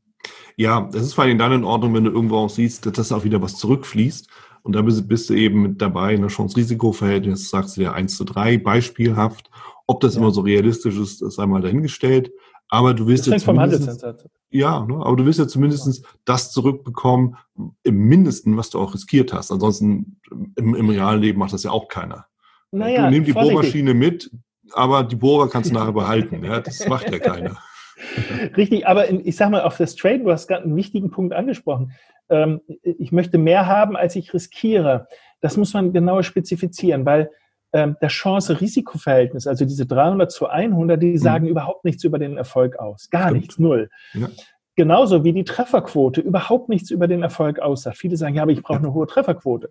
[0.57, 3.25] Ja, das ist vor allem dann in Ordnung, wenn du irgendwo auch siehst, dass auch
[3.25, 4.29] wieder was zurückfließt.
[4.63, 8.25] Und da bist, du eben mit dabei in der Chance-Risiko-Verhältnis, sagst du dir 1 zu
[8.25, 9.51] 3, beispielhaft.
[9.89, 10.21] Ob das ja.
[10.21, 12.31] immer so realistisch ist, ist einmal dahingestellt.
[12.69, 14.03] Aber du willst das ja zumindest,
[14.51, 17.37] ja, ne, aber du willst ja zumindest das zurückbekommen,
[17.83, 19.51] im Mindesten, was du auch riskiert hast.
[19.51, 20.21] Ansonsten
[20.57, 22.27] im, im realen Leben macht das ja auch keiner.
[22.73, 24.31] Naja, du nimm die Bohrmaschine mit,
[24.73, 26.43] aber die Bohrer kannst du nachher behalten.
[26.45, 27.57] Ja, das macht ja keiner.
[28.57, 31.93] Richtig, aber ich sag mal, auf das Trade, du hast gerade einen wichtigen Punkt angesprochen.
[32.29, 35.07] Ähm, ich möchte mehr haben, als ich riskiere.
[35.41, 37.31] Das muss man genauer spezifizieren, weil
[37.73, 41.19] ähm, das Chance-Risiko-Verhältnis, also diese 300 zu 100, die mhm.
[41.19, 41.51] sagen mhm.
[41.51, 43.11] überhaupt nichts über den Erfolg aus.
[43.11, 43.41] Gar Stimmt.
[43.41, 43.91] nichts, null.
[44.15, 44.29] Ja.
[44.75, 47.99] Genauso wie die Trefferquote überhaupt nichts über den Erfolg aussagt.
[47.99, 49.71] Viele sagen, ja, aber ich brauche eine hohe Trefferquote.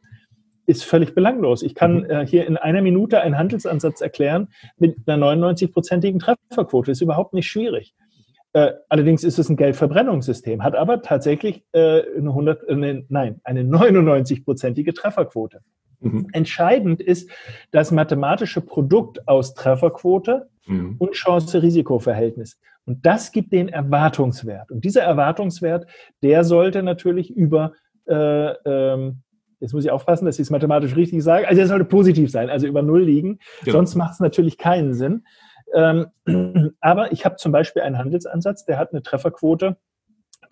[0.72, 1.64] Ist völlig belanglos.
[1.64, 2.10] Ich kann mhm.
[2.10, 4.48] äh, hier in einer Minute einen Handelsansatz erklären
[4.78, 6.92] mit einer 99-prozentigen Trefferquote.
[6.92, 7.94] Ist überhaupt nicht schwierig.
[8.54, 13.64] Äh, allerdings ist es ein Geldverbrennungssystem, hat aber tatsächlich äh, eine 100, äh, nein, eine
[13.64, 15.60] 99-prozentige Trefferquote.
[16.00, 16.28] Mhm.
[16.32, 17.30] Entscheidend ist
[17.72, 20.96] das mathematische Produkt aus Trefferquote mhm.
[21.00, 22.60] und Chance-Risiko-Verhältnis.
[22.86, 24.72] Und das gibt den Erwartungswert.
[24.72, 25.86] Und dieser Erwartungswert,
[26.24, 27.74] der sollte natürlich über,
[28.08, 28.16] äh,
[28.66, 29.22] ähm,
[29.62, 32.50] jetzt muss ich aufpassen, dass ich es mathematisch richtig sage, also er sollte positiv sein,
[32.50, 33.40] also über Null liegen.
[33.64, 33.78] Genau.
[33.78, 35.24] Sonst macht es natürlich keinen Sinn.
[35.74, 36.08] Ähm,
[36.82, 39.78] aber ich habe zum Beispiel einen Handelsansatz, der hat eine Trefferquote,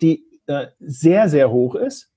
[0.00, 2.10] die äh, sehr, sehr hoch ist.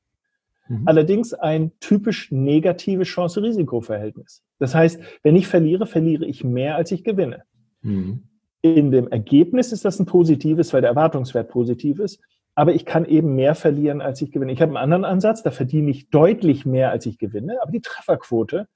[0.70, 0.84] Mhm.
[0.86, 4.44] Allerdings ein typisch negatives Chance-Risiko-Verhältnis.
[4.60, 7.44] Das heißt, wenn ich verliere, verliere ich mehr, als ich gewinne.
[7.82, 8.24] Mhm.
[8.62, 12.22] In dem Ergebnis ist das ein positives, weil der Erwartungswert positiv ist.
[12.56, 14.52] Aber ich kann eben mehr verlieren, als ich gewinne.
[14.52, 17.58] Ich habe einen anderen Ansatz, da verdiene ich deutlich mehr, als ich gewinne.
[17.62, 18.68] Aber die Trefferquote,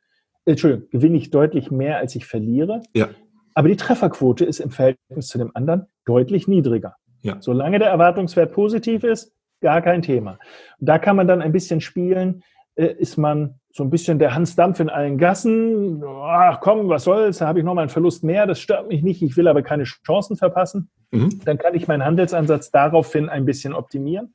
[0.45, 2.81] Entschuldigung, gewinne ich deutlich mehr, als ich verliere.
[2.93, 3.09] Ja.
[3.53, 6.95] Aber die Trefferquote ist im Verhältnis zu dem anderen deutlich niedriger.
[7.21, 7.37] Ja.
[7.39, 10.39] Solange der Erwartungswert positiv ist, gar kein Thema.
[10.79, 12.43] Und da kann man dann ein bisschen spielen.
[12.75, 16.03] Äh, ist man so ein bisschen der Hans Dampf in allen Gassen?
[16.03, 17.37] Ach komm, was soll's?
[17.37, 18.47] Da habe ich noch mal einen Verlust mehr.
[18.47, 19.21] Das stört mich nicht.
[19.21, 20.89] Ich will aber keine Chancen verpassen.
[21.11, 21.41] Mhm.
[21.45, 24.33] Dann kann ich meinen Handelsansatz daraufhin ein bisschen optimieren.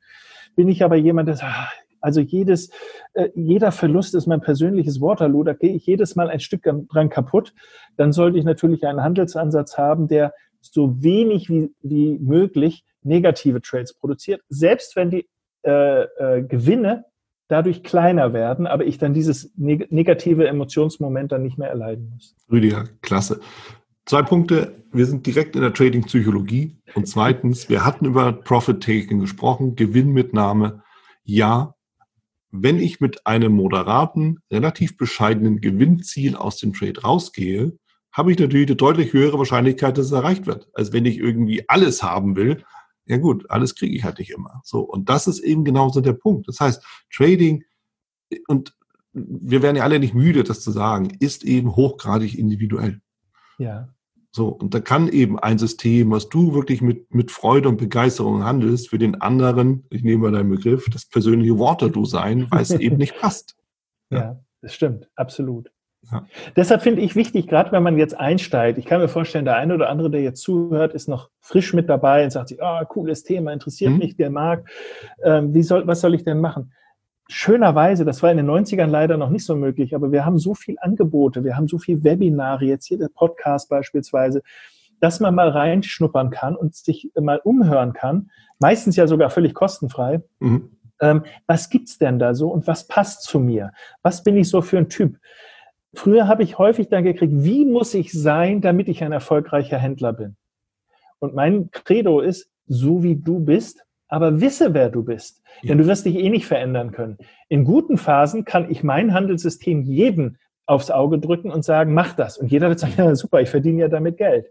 [0.55, 1.53] Bin ich aber jemand, der sagt,
[1.99, 2.69] also jedes,
[3.15, 7.09] äh, jeder Verlust ist mein persönliches Waterloo, da gehe ich jedes Mal ein Stück dran
[7.09, 7.53] kaputt.
[7.97, 13.93] Dann sollte ich natürlich einen Handelsansatz haben, der so wenig wie, wie möglich negative Trades
[13.93, 15.27] produziert, selbst wenn die
[15.65, 17.03] äh, äh, Gewinne
[17.47, 22.35] dadurch kleiner werden, aber ich dann dieses neg negative Emotionsmoment dann nicht mehr erleiden muss.
[22.51, 23.39] Rüdiger, klasse.
[24.05, 24.83] Zwei Punkte.
[24.91, 26.75] Wir sind direkt in der Trading-Psychologie.
[26.93, 30.83] Und zweitens, wir hatten über Profit-Taking gesprochen, Gewinnmitnahme.
[31.23, 31.73] Ja,
[32.51, 37.77] wenn ich mit einem moderaten, relativ bescheidenen Gewinnziel aus dem Trade rausgehe,
[38.11, 41.67] habe ich natürlich eine deutlich höhere Wahrscheinlichkeit, dass es erreicht wird, als wenn ich irgendwie
[41.67, 42.63] alles haben will.
[43.05, 44.61] Ja gut, alles kriege ich halt nicht immer.
[44.63, 46.47] So und das ist eben genauso der Punkt.
[46.47, 47.63] Das heißt, Trading
[48.47, 48.75] und
[49.13, 53.01] wir werden ja alle nicht müde, das zu sagen, ist eben hochgradig individuell.
[53.59, 53.89] Ja.
[54.31, 58.43] So, und da kann eben ein System, was du wirklich mit, mit Freude und Begeisterung
[58.43, 62.71] handelst, für den anderen, ich nehme mal deinen Begriff, das persönliche Waterloo sein, weil es
[62.71, 63.55] eben nicht passt.
[64.09, 64.17] Ja.
[64.17, 65.71] ja, das stimmt, absolut.
[66.11, 66.25] Ja.
[66.55, 69.73] Deshalb finde ich wichtig, gerade wenn man jetzt einsteigt, ich kann mir vorstellen, der eine
[69.73, 72.85] oder andere, der jetzt zuhört, ist noch frisch mit dabei und sagt sich, ah, oh,
[72.85, 73.99] cooles Thema, interessiert mhm.
[73.99, 74.69] mich, der mag,
[75.23, 76.71] ähm, wie soll, was soll ich denn machen?
[77.29, 80.53] schönerweise, das war in den 90ern leider noch nicht so möglich, aber wir haben so
[80.53, 84.41] viel Angebote, wir haben so viel Webinare, jetzt hier der Podcast beispielsweise,
[84.99, 88.29] dass man mal reinschnuppern kann und sich mal umhören kann,
[88.59, 90.21] meistens ja sogar völlig kostenfrei.
[90.39, 90.77] Mhm.
[91.01, 93.71] Ähm, was gibt's denn da so und was passt zu mir?
[94.01, 95.17] Was bin ich so für ein Typ?
[95.93, 100.13] Früher habe ich häufig dann gekriegt, wie muss ich sein, damit ich ein erfolgreicher Händler
[100.13, 100.35] bin?
[101.19, 105.41] Und mein Credo ist, so wie du bist, aber wisse, wer du bist.
[105.61, 105.69] Ja.
[105.69, 107.17] Denn du wirst dich eh nicht verändern können.
[107.49, 112.37] In guten Phasen kann ich mein Handelssystem jedem aufs Auge drücken und sagen, mach das.
[112.37, 114.47] Und jeder wird sagen, ja, super, ich verdiene ja damit Geld.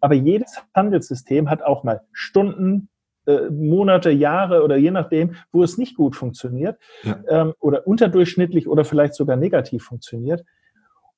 [0.00, 2.88] Aber jedes Handelssystem hat auch mal Stunden,
[3.26, 7.18] äh, Monate, Jahre oder je nachdem, wo es nicht gut funktioniert ja.
[7.28, 10.44] ähm, oder unterdurchschnittlich oder vielleicht sogar negativ funktioniert.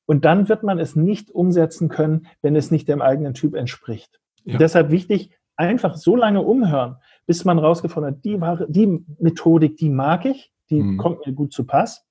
[0.06, 4.20] Und dann wird man es nicht umsetzen können, wenn es nicht dem eigenen Typ entspricht.
[4.44, 4.58] Ja.
[4.58, 6.96] Deshalb wichtig, einfach so lange umhören,
[7.26, 8.38] bis man rausgefunden hat, die,
[8.68, 10.96] die Methodik, die mag ich, die mhm.
[10.98, 12.04] kommt mir gut zu Pass.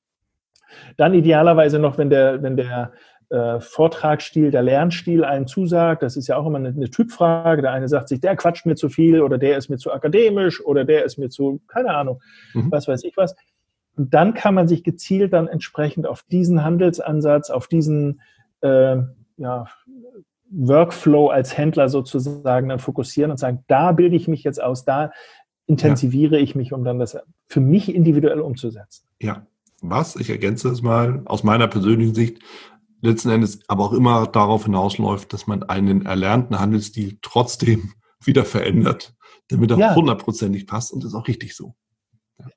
[0.97, 2.91] Dann idealerweise noch, wenn der, wenn der
[3.29, 6.03] äh, Vortragsstil, der Lernstil einem zusagt.
[6.03, 7.61] Das ist ja auch immer eine, eine, Typfrage.
[7.61, 10.63] Der eine sagt sich, der quatscht mir zu viel oder der ist mir zu akademisch
[10.63, 12.21] oder der ist mir zu, keine Ahnung,
[12.53, 12.71] mhm.
[12.71, 13.35] was weiß ich was.
[13.97, 18.21] Und dann kann man sich gezielt dann entsprechend auf diesen Handelsansatz, auf diesen
[18.61, 18.97] äh,
[19.37, 19.65] ja,
[20.49, 25.11] Workflow als Händler sozusagen dann fokussieren und sagen, da bilde ich mich jetzt aus, da
[25.67, 26.43] intensiviere ja.
[26.43, 27.17] ich mich, um dann das
[27.47, 29.05] für mich individuell umzusetzen.
[29.21, 29.45] Ja,
[29.81, 32.39] was, ich ergänze es mal, aus meiner persönlichen Sicht,
[33.01, 37.93] letzten Endes aber auch immer darauf hinausläuft, dass man einen erlernten Handelsstil trotzdem
[38.23, 39.15] wieder verändert,
[39.49, 39.95] damit er ja.
[39.95, 41.75] hundertprozentig passt und das ist auch richtig so.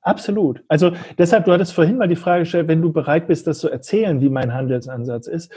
[0.01, 0.63] Absolut.
[0.67, 3.69] Also deshalb, du hattest vorhin mal die Frage gestellt, wenn du bereit bist, das zu
[3.69, 5.51] erzählen, wie mein Handelsansatz ist.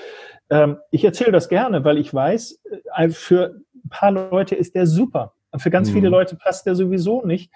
[0.51, 2.61] Ähm, ich erzähle das gerne, weil ich weiß,
[2.97, 5.35] äh, für ein paar Leute ist der super.
[5.57, 5.95] Für ganz mhm.
[5.95, 7.53] viele Leute passt der sowieso nicht.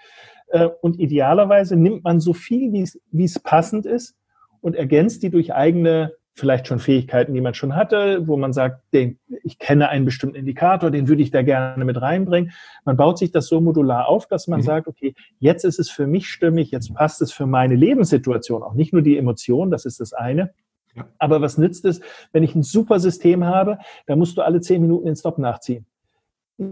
[0.47, 4.15] Äh, und idealerweise nimmt man so viel, wie es passend ist
[4.61, 8.81] und ergänzt die durch eigene vielleicht schon Fähigkeiten, die man schon hatte, wo man sagt,
[8.93, 12.51] den, ich kenne einen bestimmten Indikator, den würde ich da gerne mit reinbringen.
[12.85, 14.65] Man baut sich das so modular auf, dass man mhm.
[14.65, 18.75] sagt, okay, jetzt ist es für mich stimmig, jetzt passt es für meine Lebenssituation, auch
[18.75, 20.53] nicht nur die Emotion, das ist das eine.
[20.95, 21.07] Ja.
[21.17, 24.81] Aber was nützt es, wenn ich ein super System habe, da musst du alle zehn
[24.81, 25.87] Minuten den Stop nachziehen.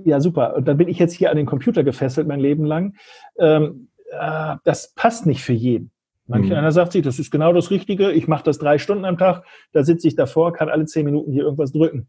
[0.03, 0.55] Ja, super.
[0.55, 2.95] Und dann bin ich jetzt hier an den Computer gefesselt mein Leben lang.
[3.37, 5.91] Ähm, äh, das passt nicht für jeden.
[6.27, 6.53] Manch mhm.
[6.53, 9.43] einer sagt sich, das ist genau das Richtige, ich mache das drei Stunden am Tag,
[9.73, 12.07] da sitze ich davor, kann alle zehn Minuten hier irgendwas drücken.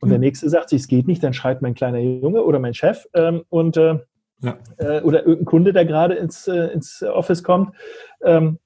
[0.00, 0.10] Und mhm.
[0.10, 3.06] der nächste sagt sich, es geht nicht, dann schreit mein kleiner Junge oder mein Chef
[3.14, 3.98] ähm, und äh,
[4.42, 4.58] ja.
[4.76, 7.74] äh, oder irgendein Kunde, der gerade ins, äh, ins Office kommt.
[8.22, 8.58] Ähm,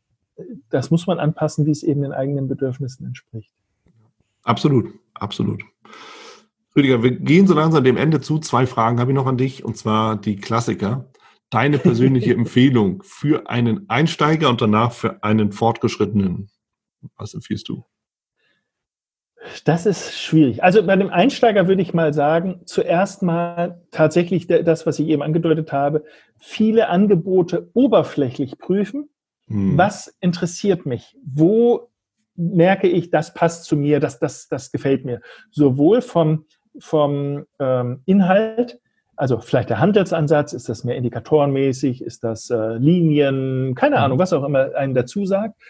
[0.68, 3.52] das muss man anpassen, wie es eben den eigenen Bedürfnissen entspricht.
[4.42, 5.62] Absolut, absolut.
[6.76, 8.38] Rüdiger, wir gehen so langsam dem Ende zu.
[8.38, 11.06] Zwei Fragen habe ich noch an dich, und zwar die Klassiker
[11.50, 16.50] deine persönliche Empfehlung für einen Einsteiger und danach für einen Fortgeschrittenen?
[17.16, 17.84] Was empfiehlst du?
[19.64, 20.62] Das ist schwierig.
[20.62, 25.22] Also bei dem Einsteiger würde ich mal sagen, zuerst mal tatsächlich das, was ich eben
[25.22, 26.04] angedeutet habe,
[26.38, 29.08] viele Angebote oberflächlich prüfen.
[29.48, 29.78] Hm.
[29.78, 31.16] Was interessiert mich?
[31.24, 31.90] Wo
[32.34, 35.20] merke ich, das passt zu mir, das, das, das gefällt mir?
[35.50, 36.46] Sowohl vom,
[36.78, 38.80] vom ähm, Inhalt
[39.16, 44.22] also vielleicht der Handelsansatz, ist das mehr indikatorenmäßig, ist das äh, Linien, keine Ahnung, mhm.
[44.22, 45.60] was auch immer einen dazu sagt.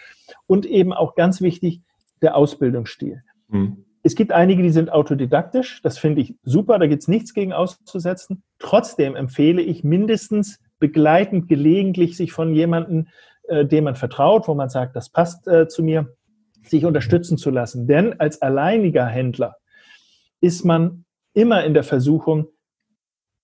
[0.45, 1.81] Und eben auch ganz wichtig,
[2.21, 3.23] der Ausbildungsstil.
[3.47, 3.85] Mhm.
[4.03, 7.53] Es gibt einige, die sind autodidaktisch, das finde ich super, da gibt es nichts gegen
[7.53, 8.43] auszusetzen.
[8.59, 13.07] Trotzdem empfehle ich mindestens begleitend gelegentlich sich von jemandem,
[13.47, 16.13] äh, dem man vertraut, wo man sagt, das passt äh, zu mir,
[16.63, 17.87] sich unterstützen zu lassen.
[17.87, 19.55] Denn als alleiniger Händler
[20.41, 22.47] ist man immer in der Versuchung,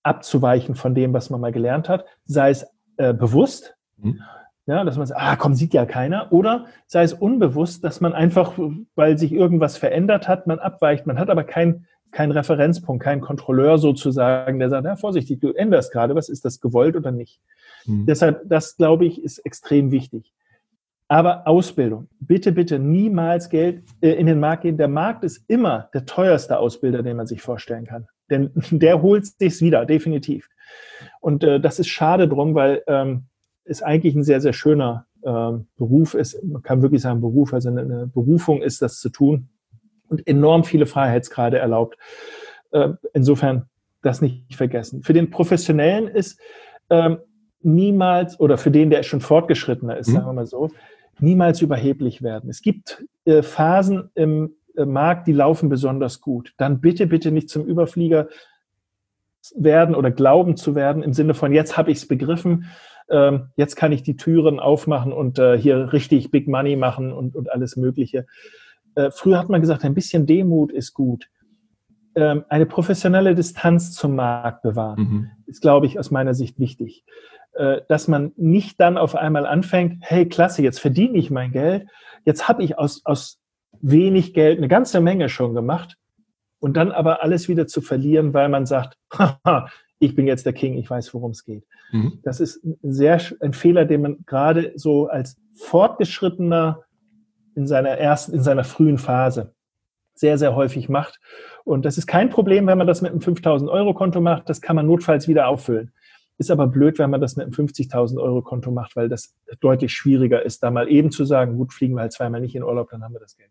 [0.04, 2.66] abzuweichen von dem, was man mal gelernt hat, sei es
[2.98, 4.22] äh, bewusst, mhm.
[4.66, 8.14] ja, dass man sagt, ah, komm, sieht ja keiner, oder sei es unbewusst, dass man
[8.14, 8.58] einfach,
[8.96, 13.80] weil sich irgendwas verändert hat, man abweicht, man hat aber keinen kein Referenzpunkt, keinen Kontrolleur
[13.80, 17.42] sozusagen, der sagt, ja, vorsichtig, du änderst gerade, was ist das gewollt oder nicht?
[17.86, 18.06] Mhm.
[18.06, 20.32] Deshalb, das glaube ich, ist extrem wichtig.
[21.08, 24.78] Aber Ausbildung, bitte, bitte niemals Geld äh, in den Markt gehen.
[24.78, 28.08] Der Markt ist immer der teuerste Ausbilder, den man sich vorstellen kann.
[28.34, 30.50] Denn der holt sich's wieder, definitiv.
[31.22, 33.26] Und äh, das ist schade drum, weil ähm,
[33.64, 36.44] es eigentlich ein sehr, sehr schöner äh, Beruf ist.
[36.44, 39.50] Man kann wirklich sagen Beruf, also eine, eine, Berufung ist, das zu tun
[40.10, 41.98] und enorm viele Freiheitsgrade erlaubt.
[42.72, 43.70] Äh, insofern
[44.02, 45.04] das nicht vergessen.
[45.04, 46.40] Für den Professionellen ist
[46.90, 47.20] ähm,
[47.62, 50.14] niemals, oder für den, der schon fortgeschrittener ist, mhm.
[50.14, 50.72] sagen wir mal so,
[51.20, 52.50] niemals überheblich werden.
[52.50, 56.54] Es gibt äh, Phasen im äh, Markt, die laufen besonders gut.
[56.58, 58.28] Dann bitte, bitte nicht zum Überflieger
[59.56, 62.66] werden oder glauben zu werden im Sinne von, jetzt habe ich es begriffen,
[63.10, 67.36] ähm, jetzt kann ich die Türen aufmachen und äh, hier richtig Big Money machen und,
[67.36, 68.26] und alles Mögliche.
[68.96, 71.30] Äh, früher hat man gesagt, ein bisschen Demut ist gut.
[72.16, 75.32] Ähm, eine professionelle Distanz zum Markt bewahren, mhm.
[75.48, 77.04] ist, glaube ich, aus meiner Sicht wichtig.
[77.54, 81.88] Äh, dass man nicht dann auf einmal anfängt, hey, klasse, jetzt verdiene ich mein Geld,
[82.26, 83.43] jetzt habe ich aus, aus
[83.82, 85.98] wenig Geld eine ganze Menge schon gemacht
[86.60, 88.98] und dann aber alles wieder zu verlieren, weil man sagt,
[90.00, 91.66] ich bin jetzt der King, ich weiß, worum es geht.
[91.92, 92.20] Mhm.
[92.24, 96.82] Das ist ein sehr ein Fehler, den man gerade so als fortgeschrittener
[97.56, 99.54] in seiner ersten, in seiner frühen Phase
[100.16, 101.20] sehr, sehr häufig macht.
[101.64, 104.50] Und das ist kein Problem, wenn man das mit einem 5000 Euro Konto macht.
[104.50, 105.92] Das kann man notfalls wieder auffüllen.
[106.38, 109.94] Ist aber blöd, wenn man das mit einem 50.000 Euro Konto macht, weil das deutlich
[109.94, 112.90] schwieriger ist, da mal eben zu sagen, gut, fliegen wir halt zweimal nicht in Urlaub,
[112.90, 113.50] dann haben wir das Geld.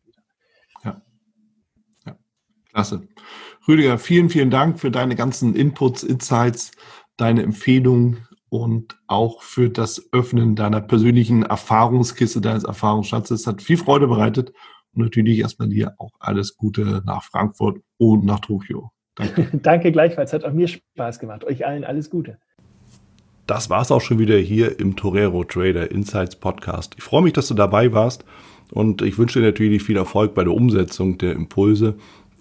[2.73, 3.07] Klasse.
[3.69, 6.73] Rüdiger, vielen, vielen Dank für deine ganzen Inputs, Insights,
[7.17, 13.47] deine Empfehlungen und auch für das Öffnen deiner persönlichen Erfahrungskiste, deines Erfahrungsschatzes.
[13.47, 14.53] Hat viel Freude bereitet
[14.95, 18.91] Und natürlich erstmal dir auch alles Gute nach Frankfurt und nach Tokio.
[19.15, 19.49] Danke.
[19.63, 20.33] Danke gleichfalls.
[20.33, 21.45] Hat auch mir Spaß gemacht.
[21.45, 22.39] Euch allen alles Gute.
[23.47, 26.95] Das war's auch schon wieder hier im Torero Trader Insights Podcast.
[26.97, 28.25] Ich freue mich, dass du dabei warst
[28.71, 31.97] und ich wünsche dir natürlich viel Erfolg bei der Umsetzung der Impulse.